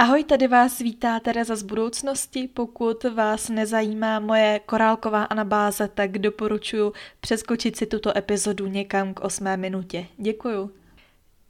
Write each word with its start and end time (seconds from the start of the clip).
Ahoj, 0.00 0.24
tady 0.24 0.48
vás 0.48 0.78
vítá 0.78 1.20
Tereza 1.20 1.56
z 1.56 1.62
budoucnosti. 1.62 2.48
Pokud 2.54 3.04
vás 3.04 3.48
nezajímá 3.48 4.20
moje 4.20 4.60
korálková 4.66 5.24
anabáze, 5.24 5.88
tak 5.88 6.18
doporučuji 6.18 6.92
přeskočit 7.20 7.76
si 7.76 7.86
tuto 7.86 8.18
epizodu 8.18 8.66
někam 8.66 9.14
k 9.14 9.20
osmé 9.20 9.56
minutě. 9.56 10.06
Děkuju. 10.18 10.70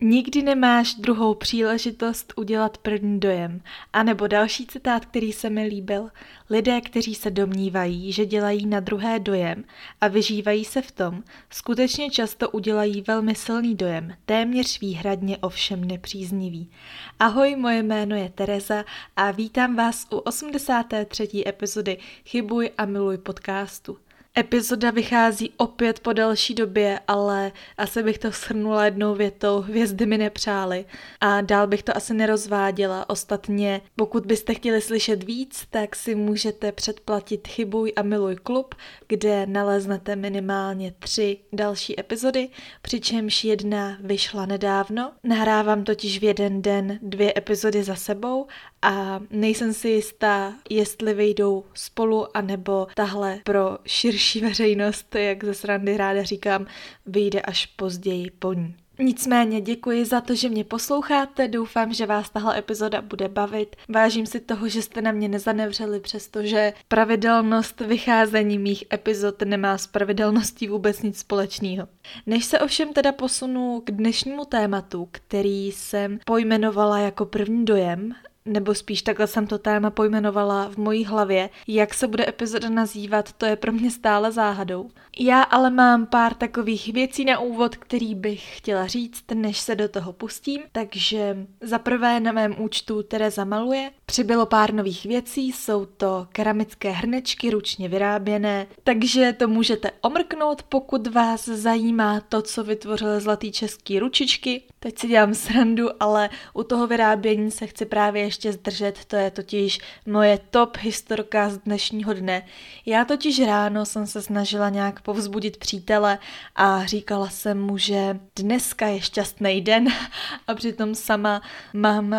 Nikdy 0.02 0.42
nemáš 0.42 0.94
druhou 0.94 1.34
příležitost 1.34 2.32
udělat 2.36 2.78
první 2.78 3.20
dojem. 3.20 3.60
A 3.92 4.02
nebo 4.02 4.26
další 4.26 4.66
citát, 4.66 5.04
který 5.04 5.32
se 5.32 5.50
mi 5.50 5.66
líbil. 5.66 6.10
Lidé, 6.50 6.80
kteří 6.80 7.14
se 7.14 7.30
domnívají, 7.30 8.12
že 8.12 8.26
dělají 8.26 8.66
na 8.66 8.80
druhé 8.80 9.18
dojem 9.18 9.64
a 10.00 10.08
vyžívají 10.08 10.64
se 10.64 10.82
v 10.82 10.90
tom, 10.90 11.22
skutečně 11.50 12.10
často 12.10 12.50
udělají 12.50 13.04
velmi 13.06 13.34
silný 13.34 13.74
dojem, 13.74 14.14
téměř 14.26 14.80
výhradně 14.80 15.38
ovšem 15.38 15.84
nepříznivý. 15.84 16.70
Ahoj, 17.18 17.56
moje 17.56 17.82
jméno 17.82 18.16
je 18.16 18.28
Tereza 18.28 18.84
a 19.16 19.30
vítám 19.30 19.76
vás 19.76 20.06
u 20.12 20.16
83. 20.16 21.28
epizody 21.46 21.98
Chybuj 22.24 22.70
a 22.78 22.84
miluj 22.84 23.18
podcastu. 23.18 23.98
Epizoda 24.40 24.90
vychází 24.90 25.52
opět 25.56 26.00
po 26.00 26.12
delší 26.12 26.54
době, 26.54 27.00
ale 27.08 27.52
asi 27.78 28.02
bych 28.02 28.18
to 28.18 28.30
shrnula 28.30 28.84
jednou 28.84 29.14
větou, 29.14 29.60
hvězdy 29.60 30.06
mi 30.06 30.18
nepřály. 30.18 30.84
A 31.20 31.40
dál 31.40 31.66
bych 31.66 31.82
to 31.82 31.96
asi 31.96 32.14
nerozváděla. 32.14 33.10
Ostatně, 33.10 33.80
pokud 33.96 34.26
byste 34.26 34.54
chtěli 34.54 34.80
slyšet 34.80 35.22
víc, 35.22 35.66
tak 35.70 35.96
si 35.96 36.14
můžete 36.14 36.72
předplatit 36.72 37.48
Chybuj 37.48 37.92
a 37.96 38.02
miluj 38.02 38.36
klub, 38.36 38.74
kde 39.08 39.46
naleznete 39.46 40.16
minimálně 40.16 40.94
tři 40.98 41.38
další 41.52 42.00
epizody, 42.00 42.48
přičemž 42.82 43.44
jedna 43.44 43.98
vyšla 44.00 44.46
nedávno. 44.46 45.12
Nahrávám 45.24 45.84
totiž 45.84 46.18
v 46.18 46.24
jeden 46.24 46.62
den 46.62 46.98
dvě 47.02 47.32
epizody 47.36 47.82
za 47.82 47.94
sebou 47.94 48.46
a 48.82 49.20
nejsem 49.30 49.72
si 49.72 49.88
jistá, 49.88 50.54
jestli 50.70 51.14
vyjdou 51.14 51.64
spolu, 51.74 52.36
anebo 52.36 52.86
tahle 52.94 53.40
pro 53.44 53.78
širší 53.86 54.29
veřejnost, 54.36 55.14
jak 55.14 55.44
ze 55.44 55.54
srandy 55.54 55.96
ráda 55.96 56.22
říkám, 56.22 56.66
vyjde 57.06 57.40
až 57.40 57.66
později 57.66 58.30
po 58.38 58.52
ní. 58.52 58.74
Nicméně 59.02 59.60
děkuji 59.60 60.04
za 60.04 60.20
to, 60.20 60.34
že 60.34 60.48
mě 60.48 60.64
posloucháte, 60.64 61.48
doufám, 61.48 61.92
že 61.92 62.06
vás 62.06 62.30
tahle 62.30 62.58
epizoda 62.58 63.02
bude 63.02 63.28
bavit. 63.28 63.76
Vážím 63.88 64.26
si 64.26 64.40
toho, 64.40 64.68
že 64.68 64.82
jste 64.82 65.02
na 65.02 65.12
mě 65.12 65.28
nezanevřeli, 65.28 66.00
přestože 66.00 66.72
pravidelnost 66.88 67.80
vycházení 67.80 68.58
mých 68.58 68.84
epizod 68.92 69.42
nemá 69.42 69.78
s 69.78 69.86
pravidelností 69.86 70.68
vůbec 70.68 71.02
nic 71.02 71.18
společného. 71.18 71.88
Než 72.26 72.44
se 72.44 72.60
ovšem 72.60 72.92
teda 72.92 73.12
posunu 73.12 73.82
k 73.84 73.90
dnešnímu 73.90 74.44
tématu, 74.44 75.08
který 75.12 75.72
jsem 75.72 76.18
pojmenovala 76.26 76.98
jako 76.98 77.26
první 77.26 77.64
dojem 77.64 78.14
nebo 78.44 78.74
spíš 78.74 79.02
takhle 79.02 79.26
jsem 79.26 79.46
to 79.46 79.58
téma 79.58 79.90
pojmenovala 79.90 80.68
v 80.68 80.76
mojí 80.76 81.04
hlavě. 81.04 81.50
Jak 81.66 81.94
se 81.94 82.08
bude 82.08 82.28
epizoda 82.28 82.68
nazývat, 82.68 83.32
to 83.32 83.46
je 83.46 83.56
pro 83.56 83.72
mě 83.72 83.90
stále 83.90 84.32
záhadou. 84.32 84.90
Já 85.18 85.42
ale 85.42 85.70
mám 85.70 86.06
pár 86.06 86.34
takových 86.34 86.92
věcí 86.92 87.24
na 87.24 87.38
úvod, 87.38 87.76
který 87.76 88.14
bych 88.14 88.56
chtěla 88.56 88.86
říct, 88.86 89.24
než 89.34 89.58
se 89.58 89.74
do 89.74 89.88
toho 89.88 90.12
pustím. 90.12 90.62
Takže 90.72 91.46
za 91.60 91.78
prvé 91.78 92.20
na 92.20 92.32
mém 92.32 92.54
účtu 92.58 93.02
Tereza 93.02 93.44
maluje. 93.44 93.90
Přibylo 94.10 94.46
pár 94.46 94.74
nových 94.74 95.04
věcí, 95.04 95.52
jsou 95.52 95.86
to 95.86 96.26
keramické 96.32 96.90
hrnečky 96.90 97.50
ručně 97.50 97.88
vyráběné, 97.88 98.66
takže 98.84 99.32
to 99.32 99.48
můžete 99.48 99.90
omrknout, 100.00 100.62
pokud 100.62 101.06
vás 101.06 101.44
zajímá 101.44 102.20
to, 102.20 102.42
co 102.42 102.64
vytvořil 102.64 103.20
zlatý 103.20 103.52
český 103.52 103.98
ručičky. 103.98 104.62
Teď 104.80 104.98
si 104.98 105.08
dělám 105.08 105.34
srandu, 105.34 105.88
ale 106.00 106.30
u 106.54 106.62
toho 106.62 106.86
vyrábění 106.86 107.50
se 107.50 107.66
chci 107.66 107.86
právě 107.86 108.22
ještě 108.22 108.52
zdržet, 108.52 109.04
to 109.04 109.16
je 109.16 109.30
totiž 109.30 109.78
moje 110.06 110.38
top 110.50 110.76
historka 110.76 111.50
z 111.50 111.58
dnešního 111.58 112.12
dne. 112.12 112.46
Já 112.86 113.04
totiž 113.04 113.40
ráno 113.40 113.86
jsem 113.86 114.06
se 114.06 114.22
snažila 114.22 114.68
nějak 114.68 115.00
povzbudit 115.00 115.56
přítele 115.56 116.18
a 116.56 116.86
říkala 116.86 117.28
jsem 117.28 117.62
mu, 117.62 117.78
že 117.78 118.18
dneska 118.36 118.86
je 118.86 119.00
šťastný 119.00 119.60
den 119.60 119.88
a 120.46 120.54
přitom 120.54 120.94
sama 120.94 121.42
mám 121.72 122.12
uh, 122.12 122.18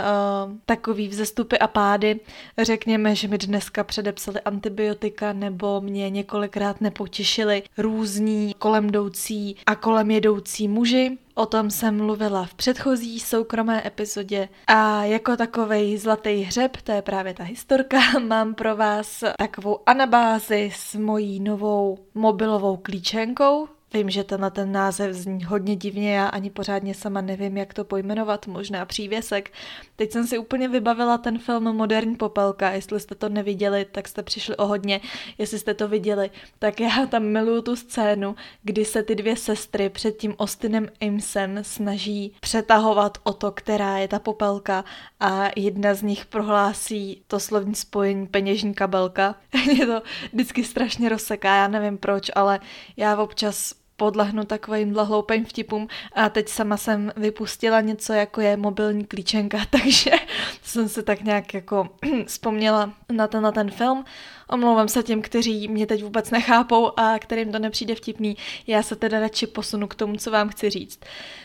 takový 0.66 1.08
vzestupy 1.08 1.58
a 1.60 1.68
pády. 1.82 2.20
Řekněme, 2.62 3.16
že 3.16 3.28
mi 3.28 3.38
dneska 3.38 3.84
předepsali 3.84 4.42
antibiotika 4.42 5.34
nebo 5.34 5.82
mě 5.82 6.10
několikrát 6.10 6.82
nepotěšili 6.82 7.64
různí 7.78 8.56
kolem 8.60 8.88
jdoucí 8.88 9.56
a 9.66 9.76
kolem 9.76 10.12
jedoucí 10.12 10.68
muži. 10.68 11.18
O 11.36 11.46
tom 11.46 11.70
jsem 11.70 11.98
mluvila 11.98 12.46
v 12.46 12.54
předchozí 12.54 13.20
soukromé 13.20 13.88
epizodě 13.88 14.50
a 14.68 15.04
jako 15.04 15.38
takovej 15.38 15.98
zlatý 15.98 16.42
hřeb, 16.42 16.78
to 16.84 16.92
je 16.92 17.02
právě 17.02 17.34
ta 17.34 17.44
historka, 17.44 18.00
mám 18.28 18.54
pro 18.54 18.76
vás 18.76 19.24
takovou 19.38 19.80
anabázi 19.86 20.72
s 20.76 20.96
mojí 20.96 21.40
novou 21.40 21.98
mobilovou 22.14 22.78
klíčenkou, 22.78 23.68
Vím, 23.94 24.10
že 24.10 24.24
tenhle 24.24 24.52
ten 24.52 24.72
název 24.72 25.14
zní 25.14 25.44
hodně 25.44 25.76
divně, 25.76 26.16
já 26.16 26.28
ani 26.28 26.50
pořádně 26.50 26.94
sama 26.94 27.22
nevím, 27.22 27.58
jak 27.58 27.74
to 27.74 27.84
pojmenovat, 27.84 28.48
možná 28.48 28.86
přívěsek. 28.86 29.52
Teď 29.96 30.12
jsem 30.12 30.28
si 30.28 30.38
úplně 30.38 30.68
vybavila 30.68 31.18
ten 31.18 31.40
film 31.40 31.64
Moderní 31.64 32.16
popelka, 32.16 32.72
jestli 32.72 33.00
jste 33.00 33.16
to 33.16 33.30
neviděli, 33.30 33.86
tak 33.92 34.08
jste 34.08 34.24
přišli 34.24 34.58
o 34.58 34.66
hodně, 34.66 35.02
jestli 35.38 35.60
jste 35.60 35.74
to 35.74 35.88
viděli, 35.88 36.30
tak 36.60 36.80
já 36.80 37.06
tam 37.06 37.24
miluju 37.24 37.62
tu 37.62 37.76
scénu, 37.76 38.36
kdy 38.64 38.86
se 38.86 39.04
ty 39.04 39.16
dvě 39.16 39.36
sestry 39.36 39.90
před 39.90 40.18
tím 40.18 40.34
Ostinem 40.38 40.88
Imsem 41.00 41.60
snaží 41.62 42.36
přetahovat 42.40 43.18
o 43.24 43.34
to, 43.34 43.52
která 43.52 43.98
je 43.98 44.08
ta 44.08 44.20
popelka 44.20 44.86
a 45.20 45.50
jedna 45.56 45.94
z 45.94 46.02
nich 46.02 46.26
prohlásí 46.26 47.24
to 47.28 47.40
slovní 47.40 47.76
spojení 47.76 48.28
peněžní 48.28 48.74
kabelka. 48.74 49.36
Mě 49.66 49.86
to 49.86 50.02
vždycky 50.34 50.64
strašně 50.64 51.10
rozseká, 51.10 51.56
já 51.56 51.68
nevím 51.68 51.98
proč, 51.98 52.32
ale 52.36 52.60
já 52.98 53.18
občas 53.18 53.81
podlehnu 54.02 54.46
takovým 54.46 54.96
hloupým 54.96 55.46
vtipům 55.46 55.88
a 56.14 56.30
teď 56.30 56.50
sama 56.50 56.78
jsem 56.78 57.12
vypustila 57.16 57.82
něco 57.82 58.14
jako 58.14 58.42
je 58.42 58.58
mobilní 58.58 59.06
klíčenka, 59.06 59.58
takže 59.70 60.12
jsem 60.62 60.90
se 60.90 61.04
tak 61.04 61.22
nějak 61.22 61.54
jako 61.54 61.90
vzpomněla 62.26 62.94
na 63.12 63.28
ten, 63.28 63.44
na 63.44 63.52
ten 63.52 63.72
film. 63.72 64.06
Omlouvám 64.52 64.88
se 64.88 65.04
těm, 65.04 65.22
kteří 65.22 65.68
mě 65.68 65.88
teď 65.88 66.04
vůbec 66.04 66.32
nechápou 66.32 67.00
a 67.00 67.20
kterým 67.20 67.52
to 67.52 67.60
nepřijde 67.60 67.96
vtipný. 67.96 68.38
Já 68.68 68.84
se 68.84 68.96
teda 68.96 69.20
radši 69.20 69.48
posunu 69.48 69.88
k 69.88 69.96
tomu, 69.96 70.16
co 70.16 70.32
vám 70.32 70.50
chci 70.50 70.70
říct. 70.70 71.00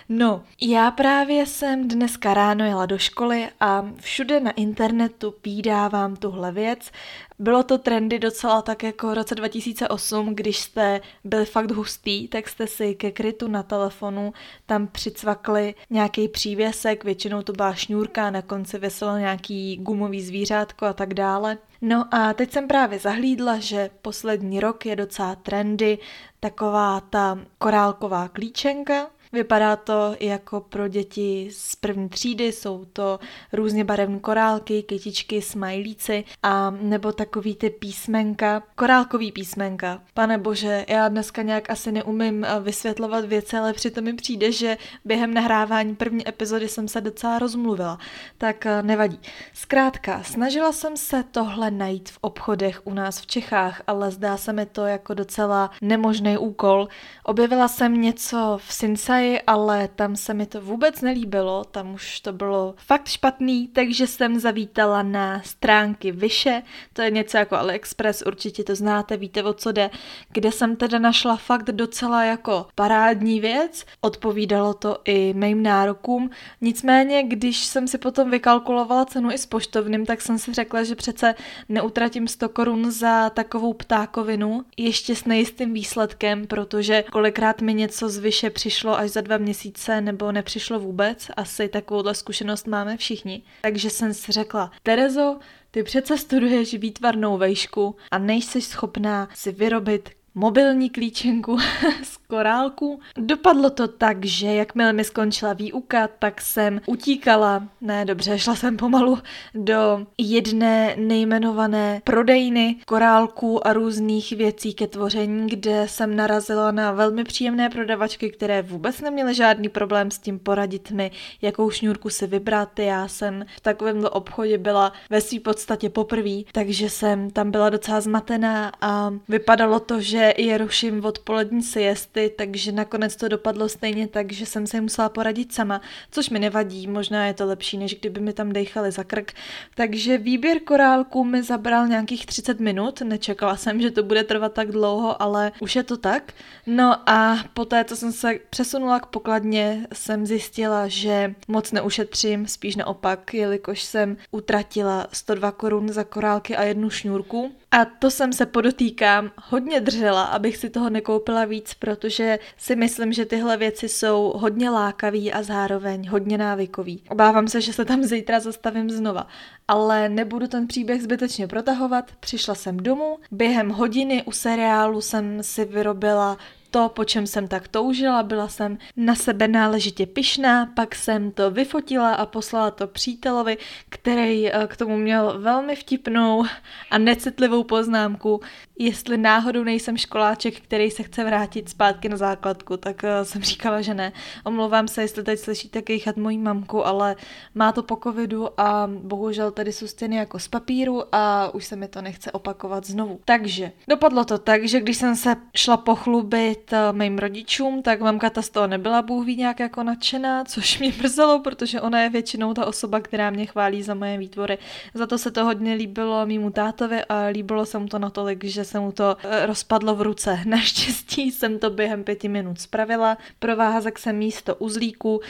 No, 0.08 0.42
já 0.60 0.90
právě 0.90 1.46
jsem 1.46 1.88
dneska 1.88 2.34
ráno 2.34 2.64
jela 2.64 2.86
do 2.86 2.98
školy 2.98 3.48
a 3.60 3.86
všude 4.00 4.40
na 4.40 4.50
internetu 4.50 5.30
pídávám 5.30 6.16
tuhle 6.16 6.52
věc. 6.52 6.90
Bylo 7.38 7.62
to 7.62 7.78
trendy 7.78 8.18
docela 8.18 8.62
tak 8.62 8.82
jako 8.82 9.10
v 9.10 9.14
roce 9.14 9.34
2008, 9.34 10.34
když 10.34 10.58
jste 10.58 11.00
byli 11.24 11.44
fakt 11.44 11.70
hustý, 11.70 12.28
tak 12.28 12.48
jste 12.48 12.66
si 12.66 12.94
ke 12.94 13.10
krytu 13.10 13.48
na 13.48 13.62
telefonu 13.62 14.32
tam 14.66 14.86
přicvakli 14.86 15.74
nějaký 15.90 16.28
přívěsek, 16.28 17.04
většinou 17.04 17.42
to 17.42 17.52
byla 17.52 17.74
šňůrka, 17.74 18.30
na 18.30 18.42
konci 18.42 18.78
vyselo 18.78 19.18
nějaký 19.18 19.76
gumový 19.76 20.22
zvířátko 20.22 20.86
a 20.86 20.92
tak 20.92 21.14
dále. 21.14 21.58
No 21.88 22.04
a 22.10 22.32
teď 22.34 22.52
jsem 22.52 22.68
právě 22.68 22.98
zahlídla, 22.98 23.58
že 23.58 23.90
poslední 24.02 24.60
rok 24.60 24.86
je 24.86 24.96
docela 24.96 25.34
trendy 25.34 25.98
taková 26.40 27.00
ta 27.00 27.38
korálková 27.58 28.28
klíčenka, 28.28 29.10
Vypadá 29.32 29.76
to 29.76 30.16
jako 30.20 30.60
pro 30.60 30.88
děti 30.88 31.48
z 31.52 31.76
první 31.76 32.08
třídy, 32.08 32.52
jsou 32.52 32.84
to 32.92 33.18
různě 33.52 33.84
barevné 33.84 34.18
korálky, 34.18 34.82
kytičky, 34.82 35.42
smajlíci 35.42 36.24
a 36.42 36.70
nebo 36.70 37.12
takový 37.12 37.56
ty 37.56 37.70
písmenka, 37.70 38.62
korálkový 38.74 39.32
písmenka. 39.32 40.02
Pane 40.14 40.38
bože, 40.38 40.84
já 40.88 41.08
dneska 41.08 41.42
nějak 41.42 41.70
asi 41.70 41.92
neumím 41.92 42.44
eh, 42.44 42.60
vysvětlovat 42.60 43.24
věci, 43.24 43.56
ale 43.56 43.72
přitom 43.72 44.04
mi 44.04 44.14
přijde, 44.14 44.52
že 44.52 44.76
během 45.04 45.34
nahrávání 45.34 45.96
první 45.96 46.28
epizody 46.28 46.68
jsem 46.68 46.88
se 46.88 47.00
docela 47.00 47.38
rozmluvila. 47.38 47.98
Tak 48.38 48.66
eh, 48.66 48.82
nevadí. 48.82 49.20
Zkrátka, 49.52 50.22
snažila 50.22 50.72
jsem 50.72 50.96
se 50.96 51.24
tohle 51.30 51.70
najít 51.70 52.10
v 52.10 52.18
obchodech 52.20 52.86
u 52.86 52.94
nás 52.94 53.20
v 53.20 53.26
Čechách, 53.26 53.82
ale 53.86 54.10
zdá 54.10 54.36
se 54.36 54.52
mi 54.52 54.66
to 54.66 54.86
jako 54.86 55.14
docela 55.14 55.70
nemožný 55.82 56.38
úkol. 56.38 56.88
Objevila 57.24 57.68
jsem 57.68 58.00
něco 58.00 58.58
v 58.66 58.72
Sinsai, 59.16 59.40
ale 59.46 59.88
tam 59.88 60.16
se 60.16 60.34
mi 60.34 60.46
to 60.46 60.60
vůbec 60.60 61.00
nelíbilo, 61.00 61.64
tam 61.64 61.94
už 61.94 62.20
to 62.20 62.32
bylo 62.32 62.74
fakt 62.76 63.08
špatný, 63.08 63.68
takže 63.68 64.06
jsem 64.06 64.38
zavítala 64.38 65.02
na 65.02 65.42
stránky 65.44 66.12
Vyše, 66.12 66.62
to 66.92 67.02
je 67.02 67.10
něco 67.10 67.36
jako 67.36 67.56
AliExpress, 67.56 68.22
určitě 68.26 68.64
to 68.64 68.74
znáte, 68.74 69.16
víte 69.16 69.42
o 69.42 69.52
co 69.52 69.72
jde, 69.72 69.90
kde 70.32 70.52
jsem 70.52 70.76
teda 70.76 70.98
našla 70.98 71.36
fakt 71.36 71.72
docela 71.72 72.24
jako 72.24 72.66
parádní 72.74 73.40
věc, 73.40 73.84
odpovídalo 74.00 74.74
to 74.74 74.98
i 75.04 75.34
mým 75.34 75.62
nárokům, 75.62 76.30
nicméně, 76.60 77.22
když 77.22 77.64
jsem 77.64 77.88
si 77.88 77.98
potom 77.98 78.30
vykalkulovala 78.30 79.04
cenu 79.04 79.30
i 79.30 79.38
s 79.38 79.46
poštovným, 79.46 80.06
tak 80.06 80.20
jsem 80.20 80.38
si 80.38 80.52
řekla, 80.52 80.82
že 80.84 80.94
přece 80.94 81.34
neutratím 81.68 82.28
100 82.28 82.48
korun 82.48 82.90
za 82.90 83.30
takovou 83.30 83.72
ptákovinu, 83.72 84.64
ještě 84.76 85.16
s 85.16 85.24
nejistým 85.24 85.72
výsledkem, 85.72 86.46
protože 86.46 87.04
kolikrát 87.12 87.60
mi 87.60 87.74
něco 87.74 88.08
z 88.08 88.18
Vyše 88.18 88.50
přišlo 88.50 88.98
a 88.98 89.05
až 89.06 89.12
za 89.12 89.20
dva 89.20 89.38
měsíce 89.38 90.00
nebo 90.00 90.32
nepřišlo 90.32 90.80
vůbec. 90.80 91.30
Asi 91.36 91.68
takovouhle 91.68 92.14
zkušenost 92.14 92.66
máme 92.66 92.96
všichni. 92.96 93.42
Takže 93.62 93.90
jsem 93.90 94.14
si 94.14 94.32
řekla, 94.32 94.70
Terezo, 94.82 95.38
ty 95.70 95.82
přece 95.82 96.18
studuješ 96.18 96.74
výtvarnou 96.74 97.38
vejšku 97.38 97.96
a 98.10 98.18
nejsi 98.18 98.60
schopná 98.60 99.28
si 99.34 99.52
vyrobit 99.52 100.10
mobilní 100.36 100.90
klíčenku 100.90 101.58
z 102.02 102.16
korálku. 102.16 103.00
Dopadlo 103.18 103.70
to 103.70 103.88
tak, 103.88 104.24
že 104.24 104.46
jakmile 104.46 104.92
mi 104.92 105.04
skončila 105.04 105.52
výuka, 105.52 106.08
tak 106.18 106.40
jsem 106.40 106.80
utíkala, 106.86 107.68
ne 107.80 108.04
dobře, 108.04 108.38
šla 108.38 108.54
jsem 108.54 108.76
pomalu 108.76 109.18
do 109.54 110.06
jedné 110.18 110.94
nejmenované 110.98 112.00
prodejny 112.04 112.76
korálků 112.86 113.66
a 113.66 113.72
různých 113.72 114.32
věcí 114.32 114.74
ke 114.74 114.86
tvoření, 114.86 115.48
kde 115.48 115.88
jsem 115.88 116.16
narazila 116.16 116.70
na 116.70 116.92
velmi 116.92 117.24
příjemné 117.24 117.70
prodavačky, 117.70 118.30
které 118.30 118.62
vůbec 118.62 119.00
neměly 119.00 119.34
žádný 119.34 119.68
problém 119.68 120.10
s 120.10 120.18
tím 120.18 120.38
poradit 120.38 120.90
mi, 120.90 121.10
jakou 121.42 121.70
šňůrku 121.70 122.10
si 122.10 122.26
vybrat. 122.26 122.78
Já 122.78 123.08
jsem 123.08 123.44
v 123.56 123.60
takovémhle 123.60 124.10
obchodě 124.10 124.58
byla 124.58 124.92
ve 125.10 125.20
své 125.20 125.40
podstatě 125.40 125.90
poprvé, 125.90 126.42
takže 126.52 126.90
jsem 126.90 127.30
tam 127.30 127.50
byla 127.50 127.70
docela 127.70 128.00
zmatená 128.00 128.72
a 128.80 129.14
vypadalo 129.28 129.80
to, 129.80 130.00
že 130.00 130.25
je 130.36 130.58
ruším 130.58 131.04
odpolední 131.04 131.62
siesty, 131.62 132.32
takže 132.38 132.72
nakonec 132.72 133.16
to 133.16 133.28
dopadlo 133.28 133.68
stejně 133.68 134.08
tak, 134.08 134.32
že 134.32 134.46
jsem 134.46 134.66
se 134.66 134.80
musela 134.80 135.08
poradit 135.08 135.52
sama, 135.52 135.80
což 136.10 136.30
mi 136.30 136.38
nevadí, 136.38 136.86
možná 136.86 137.26
je 137.26 137.34
to 137.34 137.46
lepší, 137.46 137.78
než 137.78 137.94
kdyby 137.94 138.20
mi 138.20 138.32
tam 138.32 138.52
dechali 138.52 138.90
za 138.90 139.04
krk. 139.04 139.32
Takže 139.74 140.18
výběr 140.18 140.60
korálků 140.60 141.24
mi 141.24 141.42
zabral 141.42 141.88
nějakých 141.88 142.26
30 142.26 142.60
minut, 142.60 143.00
nečekala 143.00 143.56
jsem, 143.56 143.80
že 143.80 143.90
to 143.90 144.02
bude 144.02 144.24
trvat 144.24 144.52
tak 144.52 144.70
dlouho, 144.70 145.22
ale 145.22 145.52
už 145.60 145.76
je 145.76 145.82
to 145.82 145.96
tak. 145.96 146.32
No 146.66 147.10
a 147.10 147.44
poté, 147.54 147.84
co 147.84 147.96
jsem 147.96 148.12
se 148.12 148.38
přesunula 148.50 149.00
k 149.00 149.06
pokladně, 149.06 149.86
jsem 149.92 150.26
zjistila, 150.26 150.88
že 150.88 151.34
moc 151.48 151.72
neušetřím, 151.72 152.46
spíš 152.46 152.76
naopak, 152.76 153.34
jelikož 153.34 153.82
jsem 153.82 154.16
utratila 154.30 155.06
102 155.12 155.52
korun 155.52 155.88
za 155.88 156.04
korálky 156.04 156.56
a 156.56 156.62
jednu 156.62 156.90
šňůrku. 156.90 157.52
A 157.76 157.84
to 157.84 158.10
jsem 158.10 158.32
se 158.32 158.46
podotýkám 158.46 159.30
hodně 159.36 159.80
držela, 159.80 160.22
abych 160.22 160.56
si 160.56 160.70
toho 160.70 160.90
nekoupila 160.90 161.44
víc, 161.44 161.74
protože 161.74 162.38
si 162.56 162.76
myslím, 162.76 163.12
že 163.12 163.24
tyhle 163.24 163.56
věci 163.56 163.88
jsou 163.88 164.32
hodně 164.36 164.70
lákavý 164.70 165.32
a 165.32 165.42
zároveň 165.42 166.08
hodně 166.08 166.38
návykový. 166.38 167.02
Obávám 167.08 167.48
se, 167.48 167.60
že 167.60 167.72
se 167.72 167.84
tam 167.84 168.02
zítra 168.02 168.40
zastavím 168.40 168.90
znova, 168.90 169.26
ale 169.68 170.08
nebudu 170.08 170.46
ten 170.46 170.66
příběh 170.66 171.02
zbytečně 171.02 171.46
protahovat. 171.46 172.10
Přišla 172.20 172.54
jsem 172.54 172.76
domů, 172.76 173.18
během 173.30 173.70
hodiny 173.70 174.22
u 174.22 174.32
seriálu 174.32 175.00
jsem 175.00 175.42
si 175.42 175.64
vyrobila 175.64 176.38
to, 176.76 176.88
po 176.88 177.04
čem 177.04 177.26
jsem 177.26 177.48
tak 177.48 177.68
toužila, 177.68 178.22
byla 178.22 178.48
jsem 178.48 178.78
na 178.96 179.14
sebe 179.14 179.48
náležitě 179.48 180.06
pyšná, 180.06 180.66
pak 180.66 180.94
jsem 180.94 181.30
to 181.30 181.50
vyfotila 181.50 182.14
a 182.14 182.26
poslala 182.26 182.70
to 182.70 182.86
přítelovi, 182.86 183.58
který 183.88 184.52
eh, 184.52 184.66
k 184.66 184.76
tomu 184.76 184.96
měl 184.96 185.40
velmi 185.40 185.76
vtipnou 185.76 186.44
a 186.90 186.98
necitlivou 186.98 187.64
poznámku, 187.64 188.40
jestli 188.78 189.16
náhodou 189.16 189.64
nejsem 189.64 189.96
školáček, 189.96 190.60
který 190.60 190.90
se 190.90 191.02
chce 191.02 191.24
vrátit 191.24 191.68
zpátky 191.68 192.08
na 192.08 192.16
základku, 192.16 192.76
tak 192.76 193.02
uh, 193.02 193.24
jsem 193.24 193.42
říkala, 193.42 193.80
že 193.80 193.94
ne. 193.94 194.12
Omlouvám 194.44 194.88
se, 194.88 195.02
jestli 195.02 195.24
teď 195.24 195.38
slyšíte 195.38 195.82
kejchat 195.82 196.16
mojí 196.16 196.38
mamku, 196.38 196.86
ale 196.86 197.16
má 197.54 197.72
to 197.72 197.82
po 197.82 197.96
covidu 197.96 198.60
a 198.60 198.90
bohužel 199.02 199.50
tady 199.50 199.72
jsou 199.72 199.86
stěny 199.86 200.16
jako 200.16 200.38
z 200.38 200.48
papíru 200.48 201.02
a 201.12 201.54
už 201.54 201.64
se 201.64 201.76
mi 201.76 201.88
to 201.88 202.02
nechce 202.02 202.32
opakovat 202.32 202.86
znovu. 202.86 203.20
Takže 203.24 203.72
dopadlo 203.88 204.24
to 204.24 204.38
tak, 204.38 204.68
že 204.68 204.80
když 204.80 204.96
jsem 204.96 205.16
se 205.16 205.36
šla 205.54 205.76
pochlubit 205.76 206.65
uh, 206.72 206.96
mým 206.96 207.18
rodičům, 207.18 207.82
tak 207.82 208.00
mamka 208.00 208.30
ta 208.30 208.42
z 208.42 208.48
toho 208.48 208.66
nebyla 208.66 209.02
bůh 209.02 209.26
ví 209.26 209.36
nějak 209.36 209.60
jako 209.60 209.82
nadšená, 209.82 210.44
což 210.48 210.78
mě 210.78 210.92
mrzelo, 210.98 211.40
protože 211.40 211.80
ona 211.80 212.00
je 212.00 212.10
většinou 212.10 212.54
ta 212.54 212.66
osoba, 212.66 213.00
která 213.00 213.30
mě 213.30 213.46
chválí 213.46 213.82
za 213.82 213.94
moje 213.94 214.18
výtvory. 214.18 214.58
Za 214.94 215.06
to 215.06 215.18
se 215.18 215.30
to 215.30 215.44
hodně 215.44 215.74
líbilo 215.74 216.26
mýmu 216.26 216.50
tátovi 216.50 217.04
a 217.04 217.24
líbilo 217.24 217.66
se 217.66 217.78
mu 217.78 217.86
to 217.86 217.98
natolik, 217.98 218.44
že 218.44 218.64
se 218.64 218.80
mu 218.80 218.92
to 218.92 219.16
eh, 219.22 219.46
rozpadlo 219.46 219.94
v 219.94 220.02
ruce. 220.02 220.40
Naštěstí 220.44 221.32
jsem 221.32 221.58
to 221.58 221.70
během 221.70 222.04
pěti 222.04 222.28
minut 222.28 222.60
spravila, 222.60 223.18
provázek 223.38 223.98
jsem 223.98 224.16
místo 224.16 224.54
uzlíku 224.54 225.20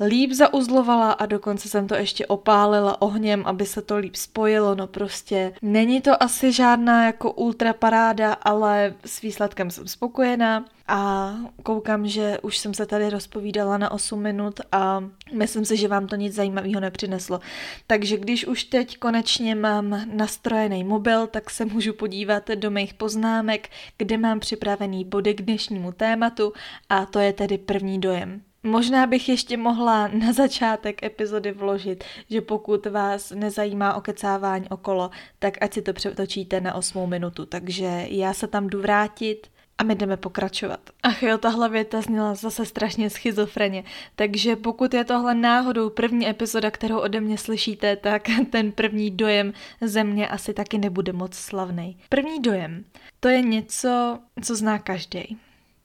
líp 0.00 0.32
zauzlovala 0.32 1.12
a 1.12 1.26
dokonce 1.26 1.68
jsem 1.68 1.88
to 1.88 1.94
ještě 1.94 2.26
opálila 2.26 3.02
ohněm, 3.02 3.42
aby 3.46 3.66
se 3.66 3.82
to 3.82 3.96
líp 3.96 4.16
spojilo, 4.16 4.74
no 4.74 4.86
prostě 4.86 5.52
není 5.62 6.00
to 6.00 6.22
asi 6.22 6.52
žádná 6.52 7.06
jako 7.06 7.32
ultra 7.32 7.72
paráda, 7.72 8.32
ale 8.32 8.94
s 9.06 9.20
výsledkem 9.20 9.70
jsem 9.70 9.88
spokojená 9.88 10.64
a 10.88 11.34
koukám, 11.62 12.06
že 12.06 12.38
už 12.42 12.58
jsem 12.58 12.74
se 12.74 12.86
tady 12.86 13.10
rozpovídala 13.10 13.78
na 13.78 13.90
8 13.90 14.22
minut 14.22 14.60
a 14.72 15.04
myslím 15.32 15.64
si, 15.64 15.76
že 15.76 15.88
vám 15.88 16.06
to 16.06 16.16
nic 16.16 16.34
zajímavého 16.34 16.80
nepřineslo. 16.80 17.40
Takže 17.86 18.16
když 18.16 18.46
už 18.46 18.64
teď 18.64 18.98
konečně 18.98 19.54
mám 19.54 20.16
nastrojený 20.16 20.84
mobil, 20.84 21.26
tak 21.26 21.50
se 21.50 21.64
můžu 21.64 21.92
podívat 21.92 22.48
do 22.48 22.70
mých 22.70 22.94
poznámek, 22.94 23.68
kde 23.98 24.18
mám 24.18 24.40
připravený 24.40 25.04
body 25.04 25.34
k 25.34 25.42
dnešnímu 25.42 25.92
tématu 25.92 26.52
a 26.88 27.06
to 27.06 27.18
je 27.18 27.32
tedy 27.32 27.58
první 27.58 28.00
dojem. 28.00 28.42
Možná 28.66 29.06
bych 29.06 29.28
ještě 29.28 29.56
mohla 29.56 30.08
na 30.08 30.32
začátek 30.32 31.02
epizody 31.02 31.52
vložit, 31.52 32.04
že 32.30 32.40
pokud 32.40 32.86
vás 32.86 33.30
nezajímá 33.30 33.94
okecávání 33.94 34.68
okolo, 34.68 35.10
tak 35.38 35.54
ať 35.60 35.74
si 35.74 35.82
to 35.82 35.92
přetočíte 35.92 36.60
na 36.60 36.74
8 36.74 37.10
minutu. 37.10 37.46
Takže 37.46 38.06
já 38.08 38.34
se 38.34 38.46
tam 38.46 38.66
jdu 38.66 38.80
vrátit 38.80 39.46
a 39.78 39.84
my 39.84 39.94
jdeme 39.94 40.16
pokračovat. 40.16 40.80
Ach 41.02 41.22
jo, 41.22 41.38
tahle 41.38 41.68
věta 41.68 42.00
zněla 42.00 42.34
zase 42.34 42.64
strašně 42.64 43.10
schizofreně, 43.10 43.84
takže 44.16 44.56
pokud 44.56 44.94
je 44.94 45.04
tohle 45.04 45.34
náhodou 45.34 45.90
první 45.90 46.28
epizoda, 46.28 46.70
kterou 46.70 46.98
ode 46.98 47.20
mě 47.20 47.38
slyšíte, 47.38 47.96
tak 47.96 48.22
ten 48.50 48.72
první 48.72 49.10
dojem 49.10 49.52
ze 49.80 50.04
mě 50.04 50.28
asi 50.28 50.54
taky 50.54 50.78
nebude 50.78 51.12
moc 51.12 51.34
slavný. 51.34 51.96
První 52.08 52.42
dojem, 52.42 52.84
to 53.20 53.28
je 53.28 53.42
něco, 53.42 54.18
co 54.42 54.56
zná 54.56 54.78
každý. 54.78 55.38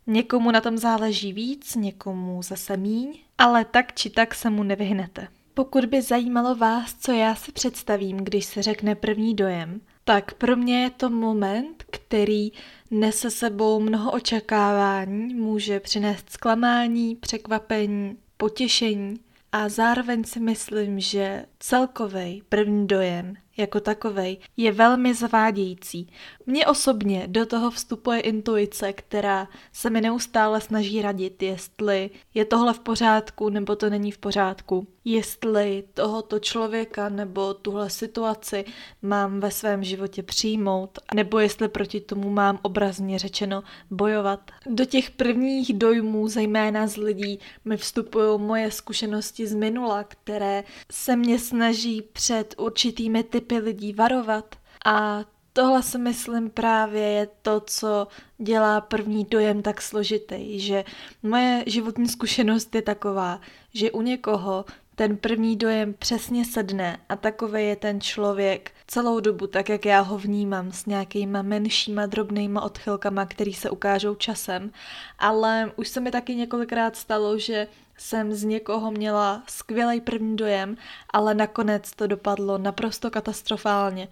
Někomu 0.08 0.52
na 0.52 0.62
tom 0.62 0.78
záleží 0.78 1.34
víc, 1.34 1.76
někomu 1.76 2.42
zase 2.44 2.78
míň, 2.78 3.20
ale 3.38 3.66
tak 3.66 3.94
či 3.94 4.10
tak 4.10 4.36
se 4.36 4.50
mu 4.50 4.64
nevyhnete. 4.64 5.28
Pokud 5.54 5.86
by 5.86 6.02
zajímalo 6.02 6.56
vás, 6.56 6.94
co 6.94 7.12
já 7.12 7.36
si 7.36 7.52
představím, 7.52 8.18
když 8.18 8.46
se 8.46 8.62
řekne 8.62 8.96
první 8.96 9.36
dojem, 9.36 9.82
tak 10.10 10.34
pro 10.34 10.56
mě 10.56 10.84
je 10.84 10.90
to 10.90 11.10
moment, 11.10 11.84
který 11.90 12.52
nese 12.92 13.32
sebou 13.32 13.80
mnoho 13.80 14.12
očekávání, 14.12 15.34
může 15.34 15.80
přinést 15.80 16.30
zklamání, 16.30 17.16
překvapení, 17.16 18.18
potěšení 18.38 19.20
a 19.52 19.70
zároveň 19.70 20.24
si 20.24 20.40
myslím, 20.40 21.00
že 21.00 21.46
celkový 21.60 22.44
první 22.50 22.88
dojem 22.88 23.34
jako 23.60 23.80
takovej 23.80 24.38
je 24.58 24.72
velmi 24.72 25.14
zavádějící. 25.14 26.08
Mně 26.46 26.66
osobně 26.66 27.24
do 27.28 27.46
toho 27.46 27.72
vstupuje 27.72 28.20
intuice, 28.20 28.94
která 28.94 29.48
se 29.74 29.90
mi 29.90 30.02
neustále 30.02 30.62
snaží 30.62 31.02
radit, 31.02 31.44
jestli 31.44 32.10
je 32.34 32.46
tohle 32.46 32.74
v 32.74 32.80
pořádku 32.80 33.50
nebo 33.50 33.76
to 33.76 33.90
není 33.90 34.12
v 34.12 34.18
pořádku. 34.18 34.88
Jestli 35.06 35.84
tohoto 35.94 36.40
člověka 36.40 37.10
nebo 37.10 37.54
tuhle 37.54 37.90
situaci 37.90 38.66
mám 39.02 39.40
ve 39.40 39.52
svém 39.52 39.84
životě 39.84 40.24
přijmout, 40.24 41.00
nebo 41.16 41.40
jestli 41.40 41.68
proti 41.68 42.02
tomu 42.02 42.30
mám 42.30 42.60
obrazně 42.62 43.20
řečeno 43.20 43.64
bojovat. 43.92 44.52
Do 44.66 44.86
těch 44.86 45.12
prvních 45.12 45.74
dojmů, 45.74 46.28
zejména 46.28 46.88
z 46.88 46.98
lidí, 46.98 47.40
mi 47.66 47.78
vstupují 47.78 48.40
moje 48.40 48.72
zkušenosti 48.72 49.48
z 49.48 49.56
minula, 49.56 50.04
které 50.04 50.64
se 50.92 51.16
mě 51.16 51.40
snaží 51.40 52.02
před 52.02 52.56
určitými 52.58 53.24
typy 53.24 53.49
lidí 53.58 53.94
varovat. 53.94 54.56
A 54.86 55.26
tohle 55.54 55.84
si 55.84 55.98
myslím 55.98 56.50
právě 56.50 57.02
je 57.02 57.28
to, 57.42 57.60
co 57.60 58.08
dělá 58.38 58.82
první 58.82 59.26
dojem 59.26 59.62
tak 59.62 59.82
složitý, 59.82 60.60
že 60.60 60.84
moje 61.24 61.64
životní 61.68 62.08
zkušenost 62.08 62.76
je 62.76 62.82
taková, 62.82 63.42
že 63.74 63.92
u 63.92 64.02
někoho 64.02 64.66
ten 64.96 65.18
první 65.18 65.56
dojem 65.56 65.94
přesně 65.94 66.46
sedne 66.46 67.00
a 67.10 67.16
takový 67.16 67.68
je 67.68 67.76
ten 67.76 68.02
člověk 68.02 68.72
celou 68.88 69.20
dobu, 69.20 69.48
tak 69.48 69.70
jak 69.70 69.86
já 69.86 70.00
ho 70.00 70.18
vnímám, 70.18 70.72
s 70.72 70.86
nějakýma 70.86 71.42
menšíma 71.42 72.06
drobnýma 72.06 72.62
odchylkama, 72.62 73.26
který 73.26 73.54
se 73.54 73.70
ukážou 73.70 74.16
časem. 74.16 74.72
Ale 75.20 75.72
už 75.76 75.88
se 75.88 76.00
mi 76.00 76.12
taky 76.12 76.36
několikrát 76.36 76.96
stalo, 76.96 77.38
že 77.38 77.68
jsem 78.00 78.34
z 78.34 78.44
někoho 78.44 78.92
měla 78.92 79.44
skvělý 79.48 80.02
první 80.02 80.36
dojem, 80.36 80.78
ale 81.14 81.34
nakonec 81.34 81.92
to 81.92 82.08
dopadlo 82.08 82.58
naprosto 82.58 83.12
katastrofálně. 83.12 84.08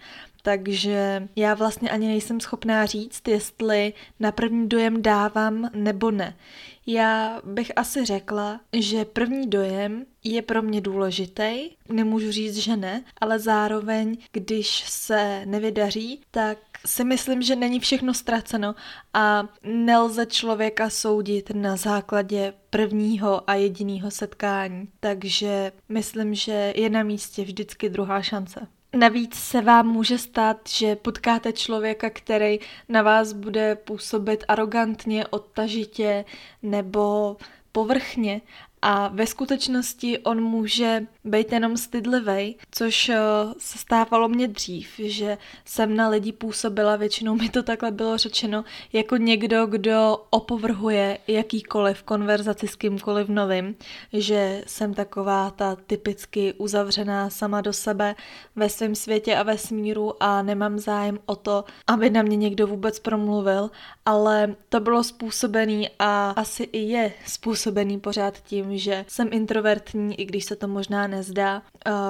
Takže 0.48 1.28
já 1.36 1.54
vlastně 1.54 1.90
ani 1.90 2.08
nejsem 2.08 2.40
schopná 2.40 2.86
říct, 2.86 3.28
jestli 3.28 3.94
na 4.20 4.32
první 4.32 4.70
dojem 4.70 5.02
dávám 5.02 5.70
nebo 5.74 6.12
ne. 6.12 6.38
Já 6.86 7.42
bych 7.44 7.72
asi 7.76 8.06
řekla, 8.06 8.60
že 8.74 9.06
první 9.06 9.50
dojem 9.50 10.06
je 10.24 10.42
pro 10.42 10.62
mě 10.62 10.82
důležitý, 10.82 11.70
nemůžu 11.90 12.32
říct, 12.32 12.56
že 12.58 12.76
ne, 12.76 13.04
ale 13.22 13.40
zároveň, 13.40 14.18
když 14.32 14.84
se 14.88 15.42
nevydaří, 15.46 16.22
tak 16.32 16.58
si 16.86 17.04
myslím, 17.04 17.42
že 17.42 17.56
není 17.56 17.80
všechno 17.80 18.14
ztraceno 18.14 18.76
a 19.14 19.48
nelze 19.64 20.26
člověka 20.26 20.90
soudit 20.90 21.50
na 21.54 21.76
základě 21.76 22.54
prvního 22.70 23.50
a 23.50 23.54
jediného 23.54 24.12
setkání. 24.12 24.88
Takže 25.00 25.72
myslím, 25.90 26.36
že 26.36 26.74
je 26.76 26.90
na 26.90 27.04
místě 27.04 27.44
vždycky 27.44 27.90
druhá 27.90 28.22
šance. 28.22 28.68
Navíc 28.98 29.36
se 29.36 29.62
vám 29.62 29.88
může 29.88 30.18
stát, 30.18 30.70
že 30.70 30.96
potkáte 30.96 31.54
člověka, 31.54 32.10
který 32.10 32.60
na 32.90 33.02
vás 33.02 33.34
bude 33.34 33.76
působit 33.76 34.44
arrogantně, 34.48 35.28
odtažitě 35.28 36.26
nebo 36.64 37.38
povrchně. 37.72 38.42
A 38.82 39.08
ve 39.08 39.28
skutečnosti 39.28 40.20
on 40.20 40.42
může 40.42 41.08
být 41.28 41.52
jenom 41.52 41.78
stydlivý, 41.78 42.56
což 42.72 43.10
eh, 43.10 43.18
se 43.58 43.78
stávalo 43.78 44.30
mě 44.30 44.48
dřív, 44.48 44.90
že 44.98 45.38
jsem 45.66 45.96
na 45.96 46.10
lidi 46.10 46.32
působila, 46.32 46.96
většinou 46.96 47.36
mi 47.36 47.50
to 47.50 47.64
takhle 47.64 47.92
bylo 47.92 48.18
řečeno, 48.18 48.64
jako 48.94 49.18
někdo, 49.18 49.66
kdo 49.66 50.26
opovrhuje 50.30 51.18
jakýkoliv 51.28 52.04
konverzaci 52.04 52.68
s 52.68 52.76
kýmkoliv 52.76 53.30
novým, 53.30 53.76
že 54.14 54.64
jsem 54.68 54.94
taková 54.94 55.50
ta 55.50 55.76
typicky 55.76 56.54
uzavřená 56.54 57.30
sama 57.30 57.62
do 57.62 57.74
sebe 57.74 58.16
ve 58.56 58.70
svém 58.70 58.96
světě 58.96 59.36
a 59.36 59.44
ve 59.44 59.58
smíru 59.58 60.24
a 60.24 60.42
nemám 60.42 60.80
zájem 60.80 61.20
o 61.26 61.36
to, 61.36 61.64
aby 61.88 62.10
na 62.10 62.22
mě 62.22 62.36
někdo 62.38 62.68
vůbec 62.68 63.00
promluvil, 63.00 63.72
ale 64.06 64.56
to 64.70 64.80
bylo 64.80 65.04
způsobený 65.04 65.90
a 66.00 66.30
asi 66.30 66.64
i 66.64 66.80
je 66.80 67.14
způsobený 67.26 68.00
pořád 68.00 68.40
tím, 68.40 68.78
že 68.78 69.06
jsem 69.08 69.30
introvertní, 69.32 70.20
i 70.20 70.26
když 70.26 70.46
se 70.46 70.56
to 70.56 70.68
možná 70.68 71.08
nezdá. 71.18 71.62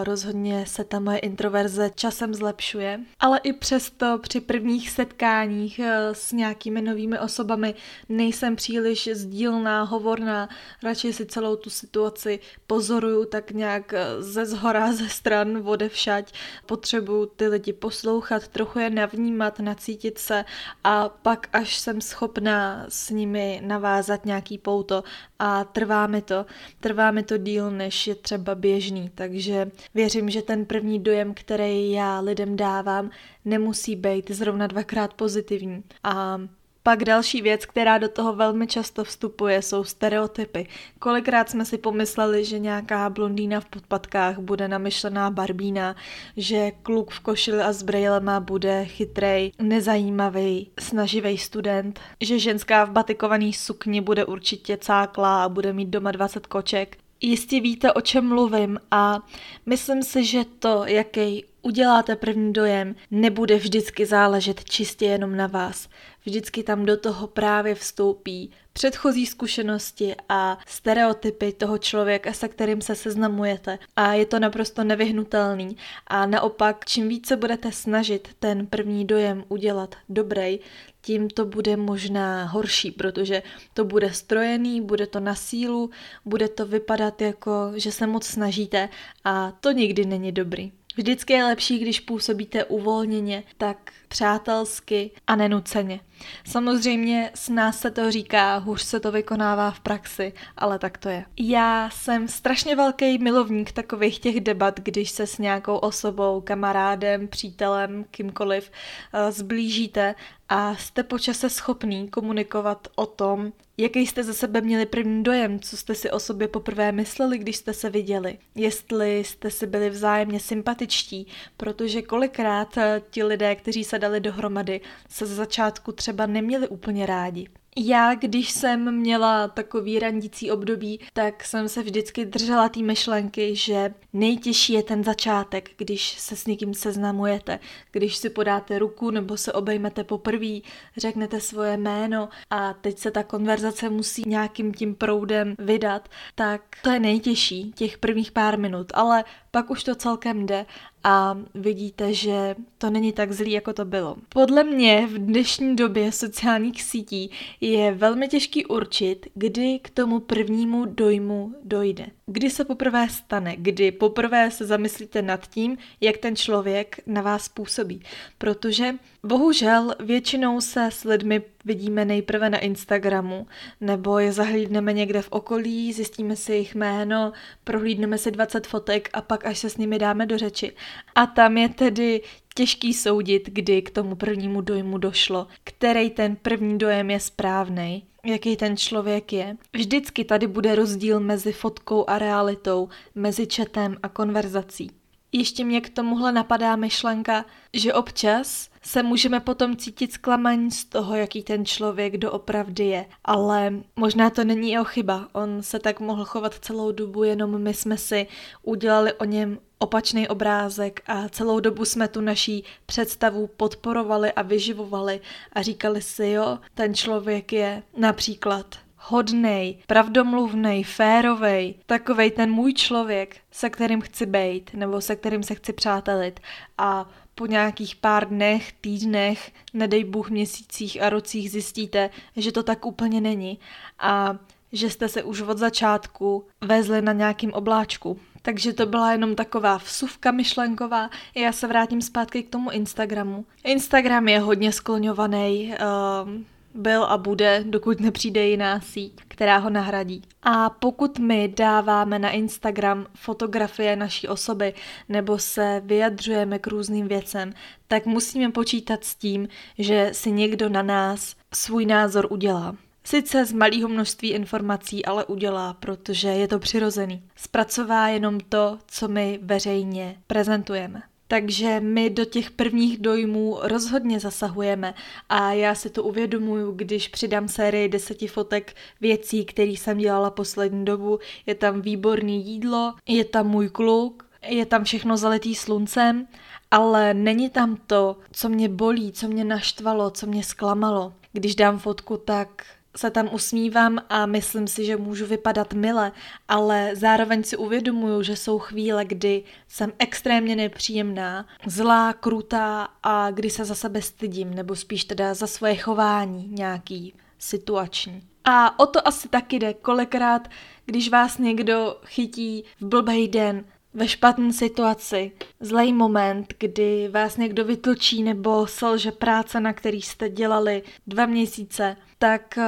Rozhodně 0.03 0.65
se 0.65 0.83
ta 0.83 0.99
moje 0.99 1.17
introverze 1.17 1.91
časem 1.95 2.33
zlepšuje, 2.33 2.99
ale 3.19 3.39
i 3.43 3.53
přesto 3.53 4.17
při 4.21 4.41
prvních 4.41 4.89
setkáních 4.89 5.79
e, 5.79 6.15
s 6.15 6.31
nějakými 6.31 6.81
novými 6.81 7.19
osobami 7.19 7.75
nejsem 8.09 8.55
příliš 8.55 9.09
sdílná, 9.13 9.83
hovorná, 9.83 10.49
radši 10.83 11.13
si 11.13 11.25
celou 11.25 11.55
tu 11.55 11.69
situaci 11.69 12.39
pozoruju 12.67 13.25
tak 13.25 13.51
nějak 13.51 13.93
e, 13.93 14.21
ze 14.23 14.45
zhora, 14.45 14.93
ze 14.93 15.09
stran, 15.09 15.63
všať. 15.87 16.33
Potřebuju 16.65 17.25
ty 17.25 17.47
lidi 17.47 17.73
poslouchat, 17.73 18.47
trochu 18.47 18.79
je 18.79 18.89
navnímat, 18.89 19.59
nacítit 19.59 20.17
se 20.17 20.45
a 20.83 21.09
pak 21.09 21.49
až 21.53 21.77
jsem 21.77 22.01
schopná 22.01 22.85
s 22.89 23.09
nimi 23.09 23.61
navázat 23.65 24.25
nějaký 24.25 24.57
pouto 24.57 25.03
a 25.39 25.63
trvá 25.63 26.07
mi 26.07 26.21
to. 26.21 26.45
Trvá 26.79 27.11
mi 27.11 27.23
to 27.23 27.37
díl, 27.37 27.71
než 27.71 28.07
je 28.07 28.15
třeba 28.15 28.55
běžný, 28.55 28.96
takže 29.15 29.71
věřím, 29.93 30.29
že 30.29 30.41
ten 30.41 30.65
první 30.65 30.99
dojem, 30.99 31.33
který 31.33 31.91
já 31.91 32.19
lidem 32.19 32.55
dávám, 32.55 33.09
nemusí 33.45 33.95
být 33.95 34.31
zrovna 34.31 34.67
dvakrát 34.67 35.13
pozitivní. 35.13 35.83
A 36.03 36.41
pak 36.87 37.03
další 37.03 37.41
věc, 37.41 37.65
která 37.65 37.97
do 37.97 38.09
toho 38.09 38.35
velmi 38.35 38.67
často 38.67 39.03
vstupuje, 39.03 39.61
jsou 39.61 39.83
stereotypy. 39.83 40.67
Kolikrát 40.99 41.49
jsme 41.49 41.65
si 41.65 41.77
pomysleli, 41.77 42.45
že 42.45 42.59
nějaká 42.59 43.09
blondýna 43.09 43.59
v 43.59 43.65
podpatkách 43.65 44.39
bude 44.39 44.67
namyšlená 44.67 45.31
barbína, 45.31 45.95
že 46.37 46.71
kluk 46.83 47.11
v 47.11 47.19
košili 47.19 47.61
a 47.61 47.73
s 47.73 47.83
brejlema 47.83 48.39
bude 48.39 48.85
chytrej, 48.85 49.51
nezajímavý, 49.59 50.71
snaživý 50.79 51.37
student, 51.37 51.99
že 52.21 52.39
ženská 52.39 52.85
v 52.85 52.91
batikovaný 52.91 53.53
sukni 53.53 54.01
bude 54.01 54.25
určitě 54.25 54.77
cáklá 54.77 55.43
a 55.43 55.49
bude 55.49 55.73
mít 55.73 55.89
doma 55.89 56.11
20 56.11 56.47
koček. 56.47 56.97
Jistě 57.21 57.61
víte, 57.61 57.93
o 57.93 58.01
čem 58.01 58.27
mluvím 58.27 58.79
a 58.91 59.19
myslím 59.65 60.03
si, 60.03 60.25
že 60.25 60.45
to, 60.59 60.83
jaký 60.85 61.45
uděláte 61.61 62.15
první 62.15 62.53
dojem, 62.53 62.95
nebude 63.11 63.55
vždycky 63.55 64.05
záležet 64.05 64.63
čistě 64.63 65.05
jenom 65.05 65.35
na 65.35 65.47
vás. 65.47 65.89
Vždycky 66.25 66.63
tam 66.63 66.85
do 66.85 66.97
toho 66.97 67.27
právě 67.27 67.75
vstoupí 67.75 68.51
předchozí 68.77 69.25
zkušenosti 69.25 70.15
a 70.29 70.57
stereotypy 70.67 71.53
toho 71.53 71.77
člověka, 71.77 72.33
se 72.33 72.47
kterým 72.47 72.81
se 72.81 72.95
seznamujete. 72.95 73.79
A 73.95 74.13
je 74.13 74.25
to 74.25 74.39
naprosto 74.39 74.83
nevyhnutelný. 74.83 75.77
A 76.07 76.25
naopak, 76.25 76.85
čím 76.85 77.09
více 77.09 77.37
budete 77.37 77.71
snažit 77.71 78.27
ten 78.39 78.67
první 78.67 79.05
dojem 79.05 79.43
udělat 79.47 79.95
dobrý, 80.09 80.59
tím 81.01 81.29
to 81.29 81.45
bude 81.45 81.77
možná 81.77 82.45
horší, 82.45 82.91
protože 82.91 83.43
to 83.73 83.85
bude 83.85 84.13
strojený, 84.13 84.81
bude 84.81 85.07
to 85.07 85.19
na 85.19 85.35
sílu, 85.35 85.89
bude 86.25 86.47
to 86.47 86.65
vypadat 86.65 87.21
jako, 87.21 87.71
že 87.75 87.91
se 87.91 88.07
moc 88.07 88.25
snažíte 88.25 88.89
a 89.23 89.51
to 89.51 89.71
nikdy 89.71 90.05
není 90.05 90.31
dobrý. 90.31 90.71
Vždycky 90.97 91.33
je 91.33 91.45
lepší, 91.45 91.79
když 91.79 91.99
působíte 91.99 92.63
uvolněně, 92.63 93.43
tak 93.57 93.91
přátelsky 94.07 95.11
a 95.27 95.35
nenuceně. 95.35 95.99
Samozřejmě 96.45 97.31
s 97.33 97.49
nás 97.49 97.79
se 97.79 97.91
to 97.91 98.11
říká, 98.11 98.57
hůř 98.57 98.81
se 98.81 98.99
to 98.99 99.11
vykonává 99.11 99.71
v 99.71 99.79
praxi, 99.79 100.33
ale 100.57 100.79
tak 100.79 100.97
to 100.97 101.09
je. 101.09 101.25
Já 101.39 101.89
jsem 101.89 102.27
strašně 102.27 102.75
velký 102.75 103.17
milovník 103.17 103.71
takových 103.71 104.19
těch 104.19 104.41
debat, 104.41 104.79
když 104.79 105.09
se 105.09 105.27
s 105.27 105.37
nějakou 105.37 105.77
osobou, 105.77 106.41
kamarádem, 106.41 107.27
přítelem, 107.27 108.05
kýmkoliv 108.11 108.71
eh, 109.13 109.31
zblížíte 109.31 110.15
a 110.49 110.75
jste 110.75 111.03
počase 111.03 111.49
schopný 111.49 112.09
komunikovat 112.09 112.87
o 112.95 113.05
tom, 113.05 113.51
jaký 113.77 114.07
jste 114.07 114.23
ze 114.23 114.33
sebe 114.33 114.61
měli 114.61 114.85
první 114.85 115.23
dojem, 115.23 115.59
co 115.59 115.77
jste 115.77 115.95
si 115.95 116.11
o 116.11 116.19
sobě 116.19 116.47
poprvé 116.47 116.91
mysleli, 116.91 117.37
když 117.37 117.55
jste 117.55 117.73
se 117.73 117.89
viděli, 117.89 118.37
jestli 118.55 119.19
jste 119.19 119.51
si 119.51 119.67
byli 119.67 119.89
vzájemně 119.89 120.39
sympatičtí, 120.39 121.27
protože 121.57 122.01
kolikrát 122.01 122.77
eh, 122.77 123.01
ti 123.09 123.23
lidé, 123.23 123.55
kteří 123.55 123.83
se 123.83 123.96
dali 123.97 124.19
dohromady, 124.19 124.81
se 125.09 125.25
ze 125.25 125.35
začátku 125.35 125.91
třeba 125.91 126.25
neměli 126.25 126.67
úplně 126.67 127.05
rádi. 127.05 127.47
Já, 127.79 128.15
když 128.15 128.51
jsem 128.51 128.95
měla 128.95 129.47
takový 129.47 129.99
randící 129.99 130.51
období, 130.51 130.99
tak 131.13 131.43
jsem 131.43 131.69
se 131.69 131.83
vždycky 131.83 132.25
držela 132.25 132.69
té 132.69 132.79
myšlenky, 132.79 133.55
že 133.55 133.93
nejtěžší 134.13 134.73
je 134.73 134.83
ten 134.83 135.03
začátek, 135.03 135.69
když 135.77 136.19
se 136.19 136.35
s 136.35 136.45
někým 136.45 136.73
seznamujete, 136.73 137.59
když 137.91 138.15
si 138.15 138.29
podáte 138.29 138.79
ruku 138.79 139.11
nebo 139.11 139.37
se 139.37 139.53
obejmete 139.53 140.03
poprvé, 140.03 140.59
řeknete 140.97 141.41
svoje 141.41 141.77
jméno 141.77 142.29
a 142.49 142.73
teď 142.73 142.97
se 142.97 143.11
ta 143.11 143.23
konverzace 143.23 143.89
musí 143.89 144.23
nějakým 144.25 144.73
tím 144.73 144.95
proudem 144.95 145.55
vydat, 145.59 146.09
tak 146.35 146.61
to 146.83 146.89
je 146.89 146.99
nejtěžší, 146.99 147.71
těch 147.75 147.97
prvních 147.97 148.31
pár 148.31 148.59
minut, 148.59 148.91
ale 148.93 149.23
pak 149.51 149.69
už 149.69 149.83
to 149.83 149.95
celkem 149.95 150.45
jde 150.45 150.65
a 151.09 151.37
vidíte, 151.53 152.13
že 152.13 152.55
to 152.77 152.89
není 152.89 153.11
tak 153.11 153.31
zlý, 153.31 153.51
jako 153.51 153.73
to 153.73 153.85
bylo. 153.85 154.15
Podle 154.29 154.63
mě 154.63 155.07
v 155.07 155.17
dnešní 155.17 155.75
době 155.75 156.11
sociálních 156.11 156.83
sítí 156.83 157.31
je 157.61 157.91
velmi 157.91 158.27
těžký 158.27 158.65
určit, 158.65 159.27
kdy 159.33 159.79
k 159.79 159.89
tomu 159.89 160.19
prvnímu 160.19 160.85
dojmu 160.85 161.53
dojde. 161.63 162.05
Kdy 162.25 162.49
se 162.49 162.65
poprvé 162.65 163.09
stane, 163.09 163.55
kdy 163.57 163.91
poprvé 163.91 164.51
se 164.51 164.65
zamyslíte 164.65 165.21
nad 165.21 165.47
tím, 165.47 165.77
jak 166.01 166.17
ten 166.17 166.35
člověk 166.35 166.99
na 167.05 167.21
vás 167.21 167.49
působí. 167.49 168.01
Protože 168.37 168.95
bohužel 169.23 169.95
většinou 169.99 170.61
se 170.61 170.89
s 170.91 171.03
lidmi 171.03 171.41
vidíme 171.67 172.05
nejprve 172.05 172.49
na 172.49 172.57
Instagramu, 172.57 173.47
nebo 173.81 174.19
je 174.19 174.31
zahlídneme 174.31 174.93
někde 174.93 175.21
v 175.21 175.31
okolí, 175.31 175.93
zjistíme 175.93 176.35
si 176.35 176.51
jejich 176.51 176.75
jméno, 176.75 177.33
prohlídneme 177.63 178.17
si 178.17 178.31
20 178.31 178.67
fotek 178.67 179.09
a 179.13 179.21
pak 179.21 179.45
až 179.45 179.59
se 179.59 179.69
s 179.69 179.77
nimi 179.77 179.99
dáme 179.99 180.25
do 180.25 180.37
řeči. 180.37 180.71
A 181.15 181.25
tam 181.25 181.57
je 181.57 181.69
tedy 181.69 182.21
těžký 182.55 182.93
soudit, 182.93 183.49
kdy 183.49 183.81
k 183.81 183.89
tomu 183.89 184.15
prvnímu 184.15 184.61
dojmu 184.61 184.97
došlo, 184.97 185.47
který 185.63 186.09
ten 186.09 186.35
první 186.35 186.77
dojem 186.77 187.11
je 187.11 187.19
správný, 187.19 188.03
jaký 188.25 188.55
ten 188.55 188.77
člověk 188.77 189.33
je. 189.33 189.57
Vždycky 189.73 190.23
tady 190.23 190.47
bude 190.47 190.75
rozdíl 190.75 191.19
mezi 191.19 191.51
fotkou 191.51 192.09
a 192.09 192.19
realitou, 192.19 192.89
mezi 193.15 193.47
četem 193.47 193.97
a 194.03 194.09
konverzací. 194.09 194.91
Ještě 195.31 195.63
mě 195.63 195.81
k 195.81 195.89
tomuhle 195.89 196.31
napadá 196.31 196.75
myšlenka, 196.75 197.45
že 197.73 197.93
občas 197.93 198.69
se 198.81 199.03
můžeme 199.03 199.39
potom 199.39 199.77
cítit 199.77 200.13
zklamaní 200.13 200.71
z 200.71 200.85
toho, 200.85 201.15
jaký 201.15 201.43
ten 201.43 201.65
člověk 201.65 202.17
doopravdy 202.17 202.85
je. 202.85 203.05
Ale 203.25 203.73
možná 203.95 204.29
to 204.29 204.43
není 204.43 204.71
jeho 204.71 204.85
chyba. 204.85 205.27
On 205.33 205.63
se 205.63 205.79
tak 205.79 205.99
mohl 205.99 206.25
chovat 206.25 206.53
celou 206.61 206.91
dobu, 206.91 207.23
jenom 207.23 207.61
my 207.61 207.73
jsme 207.73 207.97
si 207.97 208.27
udělali 208.63 209.13
o 209.13 209.25
něm 209.25 209.59
opačný 209.79 210.27
obrázek 210.27 211.01
a 211.07 211.29
celou 211.29 211.59
dobu 211.59 211.85
jsme 211.85 212.07
tu 212.07 212.21
naší 212.21 212.63
představu 212.85 213.47
podporovali 213.47 214.31
a 214.31 214.41
vyživovali 214.41 215.21
a 215.53 215.61
říkali 215.61 216.01
si, 216.01 216.27
jo, 216.27 216.59
ten 216.73 216.95
člověk 216.95 217.53
je 217.53 217.83
například 217.97 218.75
hodnej, 219.09 219.77
pravdomluvnej, 219.87 220.83
férovej, 220.83 221.75
takovej 221.85 222.31
ten 222.31 222.51
můj 222.51 222.73
člověk, 222.73 223.37
se 223.51 223.69
kterým 223.69 224.01
chci 224.01 224.25
bejt, 224.25 224.73
nebo 224.73 225.01
se 225.01 225.15
kterým 225.15 225.43
se 225.43 225.55
chci 225.55 225.73
přátelit. 225.73 226.39
A 226.77 227.09
po 227.35 227.45
nějakých 227.45 227.95
pár 227.95 228.27
dnech, 228.27 228.71
týdnech, 228.81 229.51
nedej 229.73 230.03
Bůh 230.03 230.29
měsících 230.29 231.01
a 231.01 231.09
rocích 231.09 231.51
zjistíte, 231.51 232.09
že 232.35 232.51
to 232.51 232.63
tak 232.63 232.85
úplně 232.85 233.21
není. 233.21 233.59
A 233.99 234.37
že 234.71 234.89
jste 234.89 235.09
se 235.09 235.23
už 235.23 235.41
od 235.41 235.57
začátku 235.57 236.45
vezli 236.61 237.01
na 237.01 237.13
nějakým 237.13 237.53
obláčku. 237.53 238.19
Takže 238.41 238.73
to 238.73 238.85
byla 238.85 239.11
jenom 239.11 239.35
taková 239.35 239.77
vsuvka 239.77 240.31
myšlenková. 240.31 241.09
Já 241.35 241.51
se 241.51 241.67
vrátím 241.67 242.01
zpátky 242.01 242.43
k 242.43 242.49
tomu 242.49 242.71
Instagramu. 242.71 243.45
Instagram 243.63 244.27
je 244.27 244.39
hodně 244.39 244.71
skloňovaný, 244.71 245.73
uh, 245.73 246.56
byl 246.77 247.03
a 247.03 247.17
bude, 247.17 247.63
dokud 247.67 247.99
nepřijde 247.99 248.47
jiná 248.47 248.81
síť, 248.81 249.13
která 249.27 249.57
ho 249.57 249.69
nahradí. 249.69 250.21
A 250.43 250.69
pokud 250.69 251.19
my 251.19 251.53
dáváme 251.57 252.19
na 252.19 252.29
Instagram 252.29 253.05
fotografie 253.15 253.95
naší 253.95 254.27
osoby 254.27 254.73
nebo 255.09 255.39
se 255.39 255.81
vyjadřujeme 255.85 256.59
k 256.59 256.67
různým 256.67 257.07
věcem, 257.07 257.53
tak 257.87 258.05
musíme 258.05 258.51
počítat 258.51 259.03
s 259.03 259.15
tím, 259.15 259.47
že 259.77 260.09
si 260.13 260.31
někdo 260.31 260.69
na 260.69 260.81
nás 260.81 261.35
svůj 261.53 261.85
názor 261.85 262.27
udělá. 262.29 262.75
Sice 263.03 263.45
z 263.45 263.53
malého 263.53 263.89
množství 263.89 264.29
informací, 264.29 265.05
ale 265.05 265.25
udělá, 265.25 265.73
protože 265.73 266.27
je 266.27 266.47
to 266.47 266.59
přirozený. 266.59 267.23
Zpracová 267.35 268.07
jenom 268.07 268.39
to, 268.39 268.77
co 268.87 269.07
my 269.07 269.39
veřejně 269.41 270.17
prezentujeme. 270.27 271.01
Takže 271.27 271.79
my 271.79 272.09
do 272.09 272.25
těch 272.25 272.51
prvních 272.51 272.97
dojmů 272.97 273.57
rozhodně 273.61 274.19
zasahujeme 274.19 274.93
a 275.29 275.53
já 275.53 275.75
si 275.75 275.89
to 275.89 276.03
uvědomuju, 276.03 276.71
když 276.71 277.07
přidám 277.07 277.47
sérii 277.47 277.89
deseti 277.89 278.27
fotek 278.27 278.75
věcí, 279.01 279.45
které 279.45 279.71
jsem 279.71 279.97
dělala 279.97 280.31
poslední 280.31 280.85
dobu. 280.85 281.19
Je 281.45 281.55
tam 281.55 281.81
výborný 281.81 282.45
jídlo, 282.45 282.93
je 283.07 283.25
tam 283.25 283.47
můj 283.47 283.69
kluk, 283.69 284.25
je 284.47 284.65
tam 284.65 284.83
všechno 284.83 285.17
zalitý 285.17 285.55
sluncem, 285.55 286.27
ale 286.71 287.13
není 287.13 287.49
tam 287.49 287.77
to, 287.87 288.17
co 288.31 288.49
mě 288.49 288.69
bolí, 288.69 289.11
co 289.11 289.27
mě 289.27 289.43
naštvalo, 289.43 290.09
co 290.09 290.27
mě 290.27 290.43
zklamalo. 290.43 291.13
Když 291.33 291.55
dám 291.55 291.79
fotku, 291.79 292.17
tak 292.17 292.65
se 292.97 293.11
tam 293.11 293.29
usmívám 293.31 293.99
a 294.09 294.25
myslím 294.25 294.67
si, 294.67 294.85
že 294.85 294.97
můžu 294.97 295.25
vypadat 295.25 295.73
mile, 295.73 296.11
ale 296.47 296.91
zároveň 296.93 297.43
si 297.43 297.57
uvědomuju, 297.57 298.23
že 298.23 298.35
jsou 298.35 298.59
chvíle, 298.59 299.05
kdy 299.05 299.43
jsem 299.67 299.93
extrémně 299.99 300.55
nepříjemná, 300.55 301.45
zlá, 301.65 302.13
krutá 302.13 302.87
a 303.03 303.31
kdy 303.31 303.49
se 303.49 303.65
za 303.65 303.75
sebe 303.75 304.01
stydím, 304.01 304.53
nebo 304.53 304.75
spíš 304.75 305.05
teda 305.05 305.33
za 305.33 305.47
svoje 305.47 305.75
chování 305.75 306.47
nějaký 306.51 307.13
situační. 307.39 308.23
A 308.45 308.79
o 308.79 308.85
to 308.85 309.07
asi 309.07 309.29
taky 309.29 309.59
jde, 309.59 309.73
kolikrát, 309.73 310.47
když 310.85 311.09
vás 311.09 311.37
někdo 311.37 311.97
chytí 312.05 312.63
v 312.79 312.85
blbej 312.85 313.27
den, 313.27 313.65
ve 313.93 314.07
špatné 314.07 314.53
situaci, 314.53 315.31
zlej 315.59 315.93
moment, 315.93 316.53
kdy 316.59 317.07
vás 317.07 317.37
někdo 317.37 317.65
vytočí 317.65 318.23
nebo 318.23 318.67
selže 318.67 319.11
práce, 319.11 319.59
na 319.59 319.73
který 319.73 320.01
jste 320.01 320.29
dělali 320.29 320.83
dva 321.07 321.25
měsíce, 321.25 321.97
tak 322.17 322.57
eh, 322.57 322.65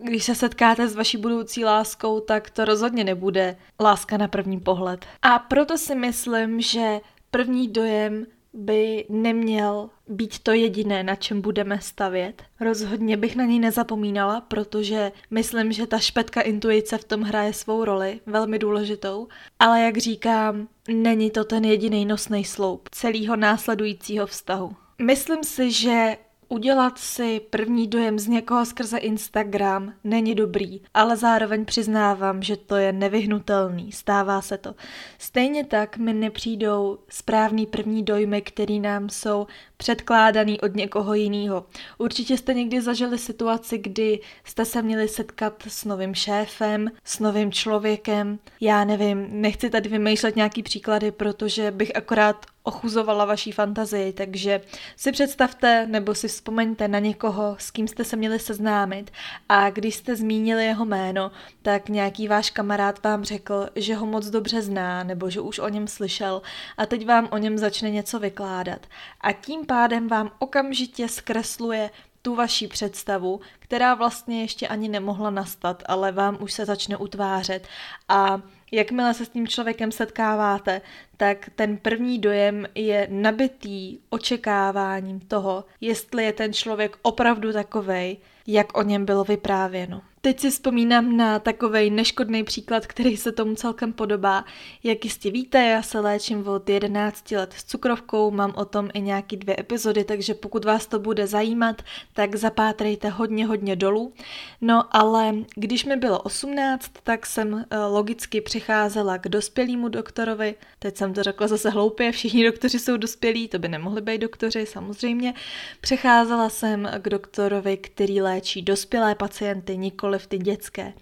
když 0.00 0.24
se 0.24 0.34
setkáte 0.34 0.88
s 0.88 0.94
vaší 0.94 1.16
budoucí 1.16 1.64
láskou, 1.64 2.20
tak 2.20 2.50
to 2.50 2.64
rozhodně 2.64 3.04
nebude 3.04 3.56
láska 3.80 4.16
na 4.16 4.28
první 4.28 4.60
pohled. 4.60 5.06
A 5.22 5.38
proto 5.38 5.78
si 5.78 5.94
myslím, 5.94 6.60
že 6.60 7.00
první 7.30 7.68
dojem 7.68 8.26
by 8.56 9.04
neměl 9.08 9.90
být 10.08 10.38
to 10.38 10.52
jediné, 10.52 11.02
na 11.02 11.14
čem 11.14 11.40
budeme 11.40 11.80
stavět. 11.80 12.42
Rozhodně 12.60 13.16
bych 13.16 13.36
na 13.36 13.44
něj 13.44 13.58
nezapomínala, 13.58 14.40
protože 14.40 15.12
myslím, 15.30 15.72
že 15.72 15.86
ta 15.86 15.98
špetka 15.98 16.40
intuice 16.40 16.98
v 16.98 17.04
tom 17.04 17.22
hraje 17.22 17.52
svou 17.52 17.84
roli, 17.84 18.20
velmi 18.26 18.58
důležitou. 18.58 19.28
Ale 19.58 19.80
jak 19.80 19.96
říkám, 19.96 20.68
není 20.88 21.30
to 21.30 21.44
ten 21.44 21.64
jediný 21.64 22.04
nosný 22.04 22.44
sloup 22.44 22.88
celého 22.92 23.36
následujícího 23.36 24.26
vztahu. 24.26 24.76
Myslím 25.02 25.44
si, 25.44 25.70
že 25.70 26.16
Udělat 26.48 26.98
si 26.98 27.40
první 27.50 27.86
dojem 27.86 28.18
z 28.18 28.26
někoho 28.26 28.66
skrze 28.66 28.98
Instagram 28.98 29.94
není 30.04 30.34
dobrý, 30.34 30.80
ale 30.94 31.16
zároveň 31.16 31.64
přiznávám, 31.64 32.42
že 32.42 32.56
to 32.56 32.76
je 32.76 32.92
nevyhnutelný, 32.92 33.92
stává 33.92 34.42
se 34.42 34.58
to. 34.58 34.74
Stejně 35.18 35.64
tak 35.64 35.96
mi 35.96 36.12
nepřijdou 36.12 36.98
správný 37.08 37.66
první 37.66 38.02
dojmy, 38.02 38.42
který 38.42 38.80
nám 38.80 39.08
jsou 39.08 39.46
předkládaný 39.76 40.60
od 40.60 40.74
někoho 40.74 41.14
jiného. 41.14 41.66
Určitě 41.98 42.36
jste 42.36 42.54
někdy 42.54 42.80
zažili 42.80 43.18
situaci, 43.18 43.78
kdy 43.78 44.20
jste 44.44 44.64
se 44.64 44.82
měli 44.82 45.08
setkat 45.08 45.62
s 45.68 45.84
novým 45.84 46.14
šéfem, 46.14 46.90
s 47.04 47.18
novým 47.18 47.52
člověkem. 47.52 48.38
Já 48.60 48.84
nevím, 48.84 49.26
nechci 49.30 49.70
tady 49.70 49.88
vymýšlet 49.88 50.36
nějaký 50.36 50.62
příklady, 50.62 51.10
protože 51.10 51.70
bych 51.70 51.96
akorát 51.96 52.46
ochuzovala 52.66 53.24
vaší 53.24 53.52
fantazii, 53.52 54.12
takže 54.12 54.60
si 54.96 55.12
představte 55.12 55.86
nebo 55.86 56.14
si 56.14 56.28
vzpomeňte 56.28 56.88
na 56.88 56.98
někoho, 56.98 57.56
s 57.58 57.70
kým 57.70 57.88
jste 57.88 58.04
se 58.04 58.16
měli 58.16 58.38
seznámit 58.38 59.10
a 59.48 59.70
když 59.70 59.94
jste 59.94 60.16
zmínili 60.16 60.64
jeho 60.64 60.84
jméno, 60.84 61.30
tak 61.62 61.88
nějaký 61.88 62.28
váš 62.28 62.50
kamarád 62.50 63.04
vám 63.04 63.24
řekl, 63.24 63.68
že 63.76 63.94
ho 63.94 64.06
moc 64.06 64.26
dobře 64.26 64.62
zná 64.62 65.04
nebo 65.04 65.30
že 65.30 65.40
už 65.40 65.58
o 65.58 65.68
něm 65.68 65.88
slyšel 65.88 66.42
a 66.76 66.86
teď 66.86 67.06
vám 67.06 67.28
o 67.30 67.38
něm 67.38 67.58
začne 67.58 67.90
něco 67.90 68.18
vykládat. 68.18 68.86
A 69.20 69.32
tím 69.32 69.65
pádem 69.66 70.08
vám 70.08 70.30
okamžitě 70.38 71.08
zkresluje 71.08 71.90
tu 72.22 72.34
vaší 72.34 72.68
představu, 72.68 73.40
která 73.58 73.94
vlastně 73.94 74.40
ještě 74.40 74.68
ani 74.68 74.88
nemohla 74.88 75.30
nastat, 75.30 75.82
ale 75.86 76.12
vám 76.12 76.38
už 76.40 76.52
se 76.52 76.64
začne 76.64 76.96
utvářet. 76.96 77.68
A 78.08 78.42
jakmile 78.72 79.14
se 79.14 79.24
s 79.24 79.28
tím 79.28 79.48
člověkem 79.48 79.92
setkáváte, 79.92 80.80
tak 81.16 81.50
ten 81.54 81.76
první 81.76 82.18
dojem 82.18 82.66
je 82.74 83.08
nabitý 83.10 83.98
očekáváním 84.10 85.20
toho, 85.20 85.64
jestli 85.80 86.24
je 86.24 86.32
ten 86.32 86.52
člověk 86.52 86.96
opravdu 87.02 87.52
takovej, 87.52 88.16
jak 88.46 88.78
o 88.78 88.82
něm 88.82 89.04
bylo 89.04 89.24
vyprávěno. 89.24 90.02
Teď 90.26 90.40
si 90.40 90.50
vzpomínám 90.50 91.16
na 91.16 91.38
takový 91.38 91.90
neškodný 91.90 92.44
příklad, 92.44 92.86
který 92.86 93.16
se 93.16 93.32
tomu 93.32 93.54
celkem 93.54 93.92
podobá. 93.92 94.44
Jak 94.84 95.04
jistě 95.04 95.30
víte, 95.30 95.64
já 95.64 95.82
se 95.82 96.00
léčím 96.00 96.48
od 96.48 96.68
11 96.68 97.30
let 97.30 97.54
s 97.56 97.64
cukrovkou, 97.64 98.30
mám 98.30 98.52
o 98.56 98.64
tom 98.64 98.88
i 98.94 99.00
nějaký 99.00 99.36
dvě 99.36 99.56
epizody, 99.58 100.04
takže 100.04 100.34
pokud 100.34 100.64
vás 100.64 100.86
to 100.86 100.98
bude 100.98 101.26
zajímat, 101.26 101.82
tak 102.12 102.36
zapátrejte 102.36 103.08
hodně, 103.08 103.46
hodně 103.46 103.76
dolů. 103.76 104.12
No 104.60 104.96
ale 104.96 105.34
když 105.54 105.84
mi 105.84 105.96
bylo 105.96 106.20
18, 106.20 106.90
tak 107.02 107.26
jsem 107.26 107.64
eh, 107.70 107.78
logicky 107.78 108.40
přicházela 108.40 109.18
k 109.18 109.28
dospělému 109.28 109.88
doktorovi. 109.88 110.54
Teď 110.78 110.96
jsem 110.96 111.14
to 111.14 111.22
řekla 111.22 111.48
zase 111.48 111.70
hloupě, 111.70 112.12
všichni 112.12 112.44
doktoři 112.44 112.78
jsou 112.78 112.96
dospělí, 112.96 113.48
to 113.48 113.58
by 113.58 113.68
nemohli 113.68 114.00
být 114.00 114.18
doktoři, 114.18 114.66
samozřejmě. 114.66 115.34
Přecházela 115.80 116.48
jsem 116.48 116.90
k 116.98 117.08
doktorovi, 117.08 117.76
který 117.76 118.20
léčí 118.20 118.62
dospělé 118.62 119.14
pacienty, 119.14 119.76
nikoli 119.76 120.15
v 120.18 120.26
ty 120.26 120.38
dětské. 120.38 120.92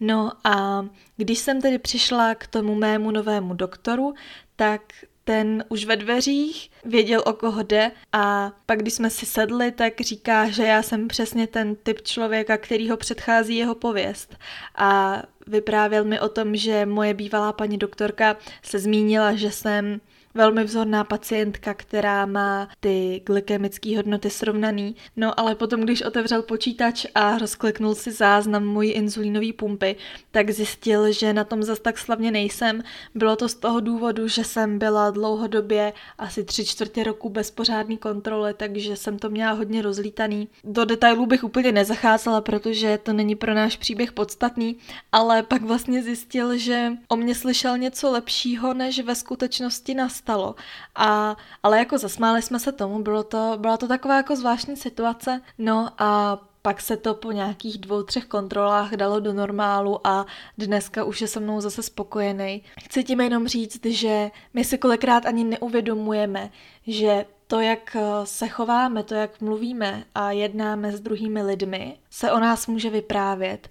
No 0.00 0.32
a 0.44 0.86
když 1.16 1.38
jsem 1.38 1.60
tedy 1.60 1.78
přišla 1.78 2.34
k 2.34 2.46
tomu 2.46 2.74
mému 2.74 3.10
novému 3.10 3.54
doktoru, 3.54 4.14
tak 4.56 4.82
ten 5.24 5.64
už 5.68 5.84
ve 5.84 5.96
dveřích 5.96 6.70
věděl, 6.84 7.22
o 7.26 7.32
koho 7.32 7.62
jde 7.62 7.90
a 8.12 8.52
pak, 8.66 8.78
když 8.78 8.94
jsme 8.94 9.10
si 9.10 9.26
sedli, 9.26 9.72
tak 9.72 10.00
říká, 10.00 10.48
že 10.48 10.62
já 10.62 10.82
jsem 10.82 11.08
přesně 11.08 11.46
ten 11.46 11.76
typ 11.76 12.02
člověka, 12.02 12.56
který 12.56 12.90
ho 12.90 12.96
předchází 12.96 13.56
jeho 13.56 13.74
pověst. 13.74 14.36
A 14.74 15.22
vyprávěl 15.46 16.04
mi 16.04 16.20
o 16.20 16.28
tom, 16.28 16.56
že 16.56 16.86
moje 16.86 17.14
bývalá 17.14 17.52
paní 17.52 17.78
doktorka 17.78 18.36
se 18.62 18.78
zmínila, 18.78 19.32
že 19.32 19.50
jsem 19.50 20.00
velmi 20.36 20.64
vzorná 20.64 21.04
pacientka, 21.04 21.74
která 21.74 22.26
má 22.26 22.68
ty 22.80 23.22
glykemické 23.26 23.96
hodnoty 23.96 24.30
srovnaný. 24.30 24.96
No 25.16 25.40
ale 25.40 25.54
potom, 25.54 25.80
když 25.80 26.02
otevřel 26.02 26.42
počítač 26.42 27.06
a 27.14 27.38
rozkliknul 27.38 27.94
si 27.94 28.12
záznam 28.12 28.64
mojí 28.64 28.90
inzulínové 28.90 29.52
pumpy, 29.52 29.96
tak 30.30 30.50
zjistil, 30.50 31.12
že 31.12 31.32
na 31.32 31.44
tom 31.44 31.62
zas 31.62 31.78
tak 31.78 31.98
slavně 31.98 32.30
nejsem. 32.30 32.82
Bylo 33.14 33.36
to 33.36 33.48
z 33.48 33.54
toho 33.54 33.80
důvodu, 33.80 34.28
že 34.28 34.44
jsem 34.44 34.78
byla 34.78 35.10
dlouhodobě 35.10 35.92
asi 36.18 36.44
tři 36.44 36.64
čtvrtě 36.64 37.04
roku 37.04 37.28
bez 37.28 37.50
pořádný 37.50 37.98
kontroly, 37.98 38.54
takže 38.54 38.96
jsem 38.96 39.18
to 39.18 39.30
měla 39.30 39.52
hodně 39.52 39.82
rozlítaný. 39.82 40.48
Do 40.64 40.84
detailů 40.84 41.26
bych 41.26 41.44
úplně 41.44 41.72
nezacházela, 41.72 42.40
protože 42.40 42.98
to 43.02 43.12
není 43.12 43.34
pro 43.34 43.54
náš 43.54 43.76
příběh 43.76 44.12
podstatný, 44.12 44.76
ale 45.12 45.42
pak 45.42 45.62
vlastně 45.62 46.02
zjistil, 46.02 46.56
že 46.56 46.92
o 47.08 47.16
mě 47.16 47.34
slyšel 47.34 47.78
něco 47.78 48.10
lepšího, 48.10 48.74
než 48.74 49.00
ve 49.00 49.14
skutečnosti 49.14 49.94
nastal 49.94 50.25
stalo. 50.26 50.54
A, 50.94 51.36
ale 51.62 51.78
jako 51.78 51.98
zasmáli 51.98 52.42
jsme 52.42 52.58
se 52.58 52.72
tomu, 52.72 53.02
bylo 53.02 53.22
to, 53.22 53.54
byla 53.56 53.76
to 53.76 53.88
taková 53.88 54.16
jako 54.16 54.36
zvláštní 54.36 54.76
situace. 54.76 55.40
No 55.58 55.88
a 55.98 56.38
pak 56.62 56.80
se 56.80 56.96
to 56.96 57.14
po 57.14 57.32
nějakých 57.32 57.78
dvou, 57.78 58.02
třech 58.02 58.26
kontrolách 58.26 58.92
dalo 58.92 59.20
do 59.20 59.32
normálu 59.32 60.06
a 60.06 60.26
dneska 60.58 61.04
už 61.04 61.20
je 61.20 61.28
se 61.28 61.40
mnou 61.40 61.60
zase 61.60 61.82
spokojený. 61.82 62.62
Chci 62.84 63.04
tím 63.04 63.20
jenom 63.20 63.48
říct, 63.48 63.86
že 63.86 64.30
my 64.54 64.64
si 64.64 64.78
kolikrát 64.78 65.26
ani 65.26 65.44
neuvědomujeme, 65.44 66.50
že 66.86 67.26
to, 67.46 67.60
jak 67.60 67.96
se 68.24 68.48
chováme, 68.48 69.02
to, 69.02 69.14
jak 69.14 69.40
mluvíme 69.40 70.04
a 70.14 70.30
jednáme 70.30 70.92
s 70.92 71.00
druhými 71.00 71.42
lidmi, 71.42 71.98
se 72.10 72.32
o 72.32 72.38
nás 72.38 72.66
může 72.66 72.90
vyprávět 72.90 73.68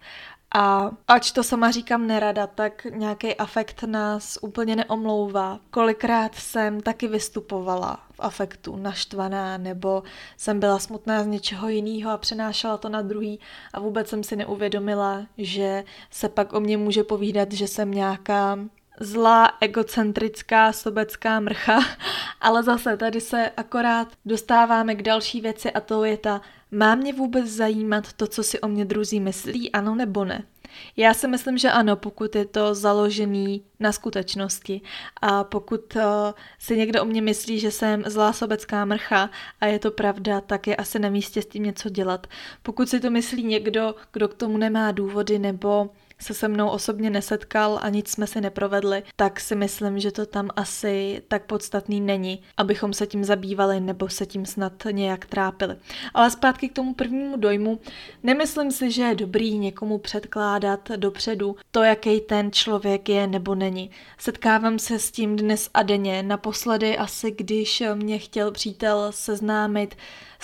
A 0.58 0.92
ač 1.08 1.32
to 1.32 1.44
sama 1.44 1.72
říkám 1.72 2.08
nerada, 2.08 2.48
tak 2.48 2.86
nějaký 2.86 3.36
afekt 3.36 3.84
nás 3.84 4.38
úplně 4.42 4.76
neomlouvá. 4.76 5.60
Kolikrát 5.70 6.36
jsem 6.36 6.82
taky 6.82 7.08
vystupovala 7.08 8.00
v 8.12 8.20
afektu, 8.20 8.76
naštvaná, 8.76 9.58
nebo 9.58 10.04
jsem 10.38 10.60
byla 10.60 10.80
smutná 10.80 11.24
z 11.24 11.28
něčeho 11.28 11.70
jiného 11.70 12.12
a 12.12 12.18
přenášela 12.18 12.78
to 12.78 12.90
na 12.90 13.02
druhý 13.02 13.40
a 13.74 13.80
vůbec 13.80 14.08
jsem 14.08 14.24
si 14.24 14.36
neuvědomila, 14.36 15.26
že 15.38 15.84
se 16.10 16.30
pak 16.30 16.54
o 16.54 16.60
mě 16.60 16.78
může 16.78 17.04
povídat, 17.04 17.52
že 17.52 17.68
jsem 17.68 17.92
nějaká 17.92 18.58
zlá, 19.00 19.52
egocentrická, 19.62 20.74
sobecká 20.74 21.40
mrcha, 21.40 21.80
ale 22.42 22.64
zase 22.64 22.98
tady 22.98 23.22
se 23.22 23.52
akorát 23.58 24.08
dostáváme 24.26 24.96
k 24.96 25.02
další 25.02 25.42
věci 25.42 25.72
a 25.72 25.80
to 25.80 26.04
je 26.04 26.18
ta, 26.18 26.42
má 26.72 26.96
mě 26.96 27.14
vůbec 27.14 27.46
zajímat 27.48 28.14
to, 28.14 28.28
co 28.28 28.44
si 28.44 28.62
o 28.62 28.68
mě 28.68 28.86
druzí 28.86 29.20
myslí, 29.20 29.72
ano 29.72 29.96
nebo 29.96 30.26
ne? 30.26 30.44
Já 30.98 31.14
si 31.14 31.28
myslím, 31.28 31.58
že 31.58 31.72
ano, 31.72 31.96
pokud 31.96 32.36
je 32.36 32.46
to 32.46 32.76
založený 32.76 33.64
na 33.80 33.92
skutečnosti 33.92 34.82
a 35.22 35.44
pokud 35.44 35.96
uh, 35.96 36.02
si 36.60 36.78
někdo 36.78 37.02
o 37.02 37.06
mě 37.06 37.22
myslí, 37.22 37.60
že 37.60 37.72
jsem 37.72 38.04
zlá 38.08 38.34
sobecká 38.34 38.86
mrcha 38.86 39.30
a 39.62 39.66
je 39.66 39.80
to 39.80 39.92
pravda, 39.92 40.42
tak 40.42 40.68
je 40.68 40.76
asi 40.76 41.00
na 41.00 41.10
místě 41.10 41.42
s 41.42 41.46
tím 41.46 41.64
něco 41.64 41.90
dělat. 41.90 42.28
Pokud 42.64 42.90
si 42.90 43.00
to 43.00 43.10
myslí 43.10 43.44
někdo, 43.44 43.96
kdo 44.14 44.28
k 44.28 44.34
tomu 44.34 44.58
nemá 44.58 44.92
důvody 44.92 45.40
nebo 45.40 45.90
se 46.20 46.34
se 46.34 46.48
mnou 46.48 46.70
osobně 46.70 47.10
nesetkal 47.10 47.80
a 47.82 47.90
nic 47.90 48.10
jsme 48.10 48.28
si 48.28 48.42
neprovedli, 48.42 49.04
tak 49.16 49.40
si 49.40 49.56
myslím, 49.56 50.00
že 50.00 50.12
to 50.12 50.26
tam 50.26 50.50
asi 50.56 51.22
tak 51.28 51.46
podstatný 51.46 52.02
není, 52.02 52.42
abychom 52.58 52.94
se 52.94 53.08
tím 53.08 53.24
zabývali 53.24 53.80
nebo 53.80 54.10
se 54.10 54.26
tím 54.26 54.46
snad 54.46 54.74
nějak 54.92 55.26
trápili. 55.26 55.76
Ale 56.14 56.32
zpátky 56.32 56.70
k 56.70 56.74
tomu 56.74 56.94
prvnímu 56.94 57.38
dojmu, 57.38 57.80
nemyslím 58.24 58.72
si, 58.72 58.92
že 58.92 59.04
je 59.04 59.16
dobrý 59.16 59.58
někomu 59.58 59.98
předkládat 59.98 60.92
dopředu 60.96 61.56
to, 61.72 61.84
jaký 61.84 62.22
ten 62.22 62.52
člověk 62.52 63.10
je 63.10 63.28
nebo 63.28 63.56
není. 63.56 63.92
Setkávám 64.18 64.80
se 64.80 65.00
s 65.00 65.12
tím 65.12 65.36
dnes 65.36 65.70
a 65.74 65.84
denně, 65.84 66.24
naposledy 66.24 66.98
asi 66.98 67.32
když 67.32 67.84
mě 67.94 68.20
chtěl 68.20 68.52
přítel 68.52 69.08
seznámit 69.10 69.96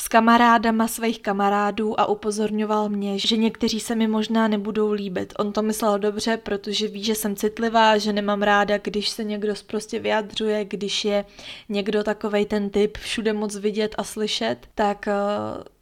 s 0.02 0.08
kamarádama 0.08 0.88
svých 0.88 1.22
kamarádů 1.22 2.00
a 2.00 2.06
upozorňoval 2.06 2.90
mě, 2.90 3.20
že 3.20 3.38
někteří 3.38 3.80
se 3.80 3.96
mi 3.96 4.08
možná 4.08 4.48
nebudou 4.48 4.92
líbit. 4.92 5.34
On 5.40 5.54
to 5.54 5.62
myslel 5.62 6.00
dobře, 6.00 6.38
protože 6.38 6.88
ví, 6.88 7.04
že 7.04 7.16
jsem 7.16 7.36
citlivá, 7.36 7.98
že 7.98 8.14
nemám 8.14 8.42
ráda, 8.42 8.78
když 8.78 9.10
se 9.10 9.24
někdo 9.24 9.54
prostě 9.68 10.00
vyjadřuje, 10.00 10.66
když 10.66 11.06
je 11.06 11.26
někdo 11.70 12.04
takovej 12.04 12.46
ten 12.46 12.70
typ 12.70 12.98
všude 12.98 13.34
moc 13.34 13.56
vidět 13.56 13.96
a 13.98 14.04
slyšet, 14.04 14.58
tak 14.76 15.08
eh, 15.08 15.14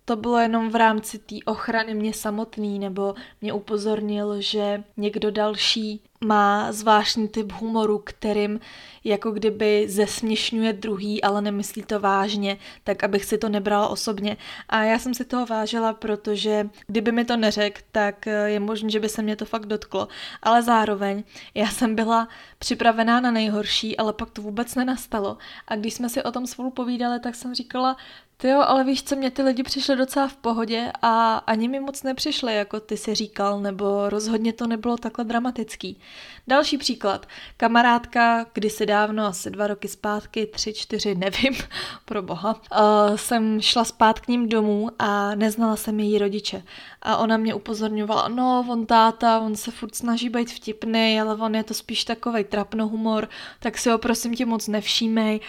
to 0.06 0.16
bylo 0.16 0.40
jenom 0.40 0.70
v 0.70 0.76
rámci 0.76 1.20
té 1.20 1.36
ochrany 1.46 1.94
mě 1.94 2.14
samotný, 2.14 2.80
nebo 2.80 3.16
mě 3.42 3.54
upozornil, 3.54 4.42
že 4.42 4.84
někdo 4.98 5.32
další 5.32 6.02
má 6.22 6.72
zvláštní 6.72 7.28
typ 7.28 7.52
humoru, 7.52 8.02
kterým 8.04 8.60
jako 9.04 9.32
kdyby 9.32 9.86
zesměšňuje 9.90 10.74
druhý, 10.74 11.24
ale 11.24 11.42
nemyslí 11.42 11.84
to 11.84 12.00
vážně, 12.00 12.58
tak 12.84 13.04
abych 13.04 13.26
si 13.26 13.38
to 13.38 13.50
nebrala 13.50 13.88
osobně. 13.88 14.38
A 14.70 14.84
já 14.84 15.00
jsem 15.00 15.14
si 15.14 15.26
toho 15.26 15.46
vážila, 15.46 15.94
protože 15.94 16.70
kdyby 16.88 17.12
mi 17.12 17.26
to 17.26 17.38
neřekl, 17.38 17.82
tak 17.92 18.26
je 18.46 18.60
možné, 18.60 18.90
že 18.90 19.00
by 19.00 19.10
se 19.10 19.22
mě 19.22 19.36
to 19.36 19.46
fakt 19.46 19.66
dotklo. 19.66 20.08
Ale 20.44 20.62
zároveň 20.62 21.24
já 21.54 21.68
jsem 21.68 21.96
byla 21.96 22.28
připravená 22.60 23.20
na 23.20 23.32
nejhorší, 23.32 23.98
ale 23.98 24.14
pak 24.14 24.30
to 24.30 24.42
vůbec 24.42 24.76
nenastalo. 24.76 25.38
A 25.68 25.76
když 25.76 25.94
jsme 25.94 26.10
si 26.10 26.24
o 26.24 26.32
tom 26.32 26.48
spolu 26.48 26.72
povídali, 26.72 27.20
tak 27.20 27.36
jsem 27.36 27.56
říkala, 27.56 27.98
ty 28.38 28.48
jo, 28.48 28.60
ale 28.60 28.84
víš 28.84 29.04
co, 29.04 29.16
mě 29.16 29.32
ty 29.32 29.42
lidi 29.42 29.64
přišly 29.64 29.96
docela 29.96 30.28
v 30.28 30.36
pohodě 30.36 30.92
a 31.02 31.38
ani 31.38 31.68
mi 31.68 31.80
moc 31.80 32.04
nepřišly, 32.04 32.56
jako 32.56 32.80
ty 32.80 32.98
si 32.98 33.16
říkal, 33.16 33.60
nebo 33.60 34.10
rozhodně 34.10 34.54
to 34.54 34.68
nebylo 34.68 34.98
takhle 34.98 35.26
dramatický. 35.26 36.00
Další 36.48 36.78
příklad. 36.78 37.28
Kamarádka 37.58 38.46
kdysi 38.54 38.86
dávno, 38.86 39.26
asi 39.26 39.50
dva 39.50 39.68
roky 39.68 39.88
zpátky, 39.88 40.46
tři, 40.46 40.74
čtyři, 40.74 41.16
nevím, 41.16 41.54
pro 42.06 42.22
boha, 42.22 42.54
uh, 42.54 43.16
jsem 43.16 43.62
šla 43.62 43.84
spát 43.84 44.20
k 44.20 44.28
ním 44.28 44.50
domů 44.50 44.90
a 45.00 45.36
neznala 45.36 45.76
jsem 45.76 46.00
její 46.00 46.18
rodiče. 46.18 46.64
A 47.02 47.18
ona 47.18 47.38
mě 47.38 47.54
upozorňovala, 47.54 48.28
no, 48.28 48.66
on 48.70 48.86
táta, 48.86 49.40
on 49.40 49.56
se 49.56 49.72
furt 49.72 49.96
snaží 49.96 50.30
být 50.30 50.52
vtipný, 50.52 51.22
ale 51.22 51.36
on 51.36 51.56
je 51.56 51.64
to 51.64 51.74
spíš 51.74 52.04
takovej 52.04 52.44
trapnohumor, 52.44 53.30
tak 53.60 53.78
si 53.78 53.90
ho 53.90 53.98
prosím 53.98 54.36
tě 54.36 54.46
moc 54.46 54.68
nevšímej 54.68 55.40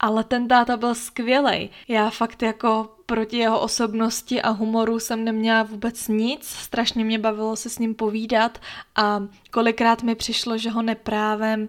ale 0.00 0.24
ten 0.24 0.48
táta 0.48 0.76
byl 0.76 0.94
skvělej. 0.94 1.68
Já 1.88 2.10
fakt 2.10 2.42
jako 2.42 2.97
proti 3.08 3.36
jeho 3.36 3.60
osobnosti 3.60 4.42
a 4.42 4.50
humoru 4.50 5.00
jsem 5.00 5.24
neměla 5.24 5.62
vůbec 5.62 6.08
nic, 6.08 6.48
strašně 6.48 7.04
mě 7.04 7.18
bavilo 7.18 7.56
se 7.56 7.70
s 7.70 7.78
ním 7.78 7.94
povídat 7.94 8.58
a 8.96 9.22
kolikrát 9.50 10.02
mi 10.02 10.14
přišlo, 10.14 10.58
že 10.58 10.70
ho 10.70 10.82
neprávem 10.82 11.68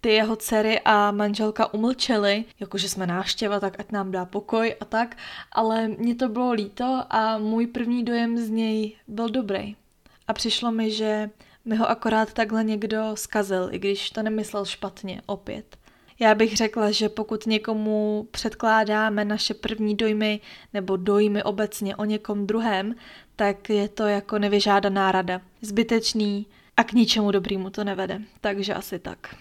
ty 0.00 0.08
jeho 0.08 0.36
dcery 0.36 0.80
a 0.84 1.10
manželka 1.10 1.74
umlčeli, 1.74 2.44
jakože 2.60 2.88
jsme 2.88 3.06
návštěva, 3.06 3.60
tak 3.60 3.80
ať 3.80 3.92
nám 3.92 4.10
dá 4.10 4.24
pokoj 4.24 4.74
a 4.80 4.84
tak, 4.84 5.16
ale 5.52 5.88
mě 5.88 6.14
to 6.14 6.28
bylo 6.28 6.52
líto 6.52 7.02
a 7.10 7.38
můj 7.38 7.66
první 7.66 8.04
dojem 8.04 8.38
z 8.38 8.50
něj 8.50 8.96
byl 9.08 9.28
dobrý. 9.28 9.76
A 10.28 10.32
přišlo 10.32 10.72
mi, 10.72 10.90
že 10.90 11.30
mi 11.64 11.76
ho 11.76 11.90
akorát 11.90 12.32
takhle 12.32 12.64
někdo 12.64 13.10
zkazil, 13.14 13.68
i 13.72 13.78
když 13.78 14.10
to 14.10 14.22
nemyslel 14.22 14.64
špatně, 14.64 15.22
opět. 15.26 15.76
Já 16.20 16.34
bych 16.34 16.56
řekla, 16.56 16.90
že 16.90 17.08
pokud 17.08 17.46
někomu 17.46 18.28
předkládáme 18.30 19.24
naše 19.24 19.54
první 19.54 19.96
dojmy 19.96 20.40
nebo 20.74 20.96
dojmy 20.96 21.42
obecně 21.42 21.96
o 21.96 22.04
někom 22.04 22.46
druhém, 22.46 22.94
tak 23.36 23.70
je 23.70 23.88
to 23.88 24.06
jako 24.06 24.38
nevyžádaná 24.38 25.12
rada. 25.12 25.40
Zbytečný 25.62 26.46
a 26.76 26.84
k 26.84 26.92
ničemu 26.92 27.30
dobrýmu 27.30 27.70
to 27.70 27.84
nevede. 27.84 28.20
Takže 28.40 28.74
asi 28.74 28.98
tak. 28.98 29.34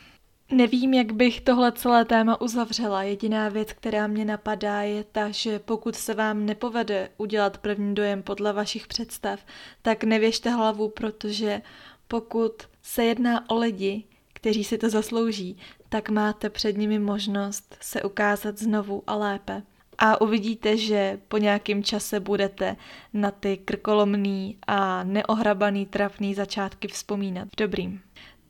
Nevím, 0.51 0.93
jak 0.93 1.11
bych 1.11 1.41
tohle 1.41 1.71
celé 1.71 2.05
téma 2.05 2.41
uzavřela. 2.41 3.03
Jediná 3.03 3.49
věc, 3.49 3.73
která 3.73 4.07
mě 4.07 4.25
napadá, 4.25 4.81
je 4.81 5.03
ta, 5.03 5.29
že 5.29 5.59
pokud 5.59 5.95
se 5.95 6.13
vám 6.13 6.45
nepovede 6.45 7.09
udělat 7.17 7.57
první 7.57 7.95
dojem 7.95 8.23
podle 8.23 8.53
vašich 8.53 8.87
představ, 8.87 9.39
tak 9.81 10.03
nevěžte 10.03 10.49
hlavu, 10.49 10.89
protože 10.89 11.61
pokud 12.07 12.53
se 12.81 13.05
jedná 13.05 13.49
o 13.49 13.57
lidi, 13.57 14.03
kteří 14.41 14.63
si 14.63 14.77
to 14.77 14.89
zaslouží, 14.89 15.57
tak 15.89 16.09
máte 16.09 16.49
před 16.49 16.77
nimi 16.77 16.99
možnost 16.99 17.77
se 17.81 18.01
ukázat 18.03 18.57
znovu 18.57 19.03
a 19.07 19.15
lépe. 19.15 19.61
A 19.97 20.21
uvidíte, 20.21 20.77
že 20.77 21.19
po 21.27 21.37
nějakém 21.37 21.83
čase 21.83 22.19
budete 22.19 22.75
na 23.13 23.31
ty 23.31 23.57
krkolomný 23.57 24.57
a 24.67 25.03
neohrabaný 25.03 25.85
trafný 25.85 26.33
začátky 26.35 26.87
vzpomínat 26.87 27.47
dobrým. 27.57 28.01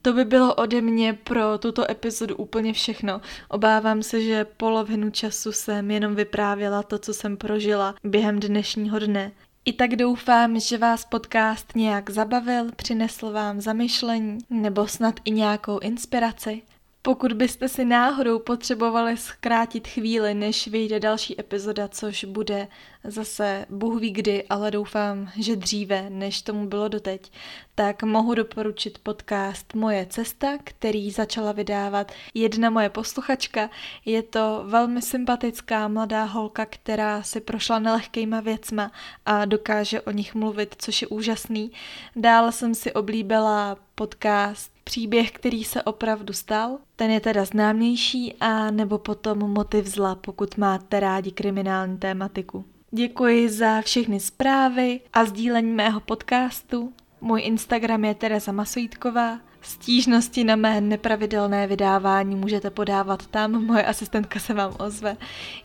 To 0.02 0.14
by 0.14 0.26
bylo 0.26 0.56
ode 0.56 0.82
mě 0.82 1.14
pro 1.14 1.58
tuto 1.58 1.92
epizodu 1.92 2.36
úplně 2.36 2.74
všechno. 2.74 3.22
Obávám 3.50 4.04
se, 4.04 4.22
že 4.22 4.46
polovinu 4.46 5.10
času 5.10 5.52
jsem 5.52 5.92
jenom 5.92 6.16
vyprávěla 6.16 6.84
to, 6.84 7.00
co 7.00 7.14
jsem 7.14 7.38
prožila 7.38 7.96
během 8.04 8.40
dnešního 8.40 9.00
dne. 9.00 9.32
I 9.66 9.74
tak 9.74 9.96
doufám, 9.96 10.60
že 10.60 10.78
vás 10.78 11.06
podcast 11.06 11.76
nějak 11.76 12.10
zabavil, 12.10 12.72
přinesl 12.76 13.32
vám 13.32 13.62
zamyšlení 13.62 14.38
nebo 14.50 14.88
snad 14.88 15.16
i 15.26 15.32
nějakou 15.32 15.80
inspiraci. 15.80 16.62
Pokud 17.02 17.34
byste 17.34 17.70
si 17.70 17.86
náhodou 17.86 18.40
potřebovali 18.40 19.18
zkrátit 19.18 19.88
chvíli, 19.88 20.34
než 20.34 20.68
vyjde 20.68 21.00
další 21.00 21.40
epizoda, 21.40 21.88
což 21.88 22.24
bude 22.24 22.68
zase 23.04 23.66
Bůh 23.70 24.02
ví 24.02 24.12
kdy, 24.12 24.44
ale 24.44 24.72
doufám, 24.72 25.32
že 25.38 25.56
dříve, 25.56 26.10
než 26.10 26.42
tomu 26.42 26.68
bylo 26.68 26.88
doteď, 26.88 27.32
tak 27.76 28.04
mohu 28.04 28.36
doporučit 28.36 28.98
podcast 28.98 29.74
Moje 29.74 30.06
cesta, 30.06 30.58
který 30.64 31.12
začala 31.12 31.52
vydávat 31.52 32.12
jedna 32.34 32.70
moje 32.70 32.90
posluchačka. 32.90 33.70
Je 34.06 34.24
to 34.24 34.64
velmi 34.66 35.02
sympatická 35.02 35.88
mladá 35.88 36.24
holka, 36.24 36.66
která 36.66 37.24
si 37.24 37.42
prošla 37.42 37.80
nelehkýma 37.80 38.40
věcma 38.40 38.92
a 39.26 39.46
dokáže 39.46 40.02
o 40.02 40.12
nich 40.12 40.36
mluvit, 40.36 40.76
což 40.78 41.02
je 41.02 41.08
úžasný. 41.08 41.72
Dále 42.16 42.52
jsem 42.52 42.76
si 42.76 42.94
oblíbila 42.94 43.78
podcast 43.96 44.79
příběh, 44.90 45.32
který 45.32 45.64
se 45.64 45.84
opravdu 45.84 46.34
stal. 46.34 46.78
Ten 46.96 47.12
je 47.12 47.20
teda 47.20 47.46
známější 47.46 48.34
a 48.40 48.72
nebo 48.72 48.98
potom 48.98 49.38
motiv 49.40 49.86
zla, 49.88 50.16
pokud 50.16 50.58
máte 50.58 51.00
rádi 51.00 51.32
kriminální 51.32 51.98
tématiku. 51.98 52.66
Děkuji 52.92 53.50
za 53.50 53.82
všechny 53.82 54.20
zprávy 54.20 55.00
a 55.14 55.26
sdílení 55.26 55.72
mého 55.72 56.00
podcastu. 56.00 56.94
Můj 57.22 57.42
Instagram 57.42 58.06
je 58.06 58.16
Tereza 58.16 58.52
Masojítková. 58.52 59.40
Stížnosti 59.62 60.44
na 60.44 60.56
mé 60.56 60.82
nepravidelné 60.82 61.68
vydávání 61.68 62.36
můžete 62.36 62.70
podávat 62.70 63.28
tam, 63.28 63.66
moje 63.66 63.86
asistentka 63.86 64.40
se 64.40 64.54
vám 64.54 64.76
ozve. 64.80 65.18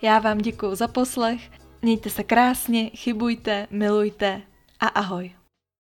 Já 0.03 0.19
vám 0.19 0.39
děkuji 0.39 0.75
za 0.75 0.89
poslech, 0.89 1.51
mějte 1.83 2.11
se 2.11 2.23
krásně, 2.23 2.91
chybujte, 2.91 3.67
milujte 3.71 4.43
a 4.81 4.87
ahoj. 4.87 5.33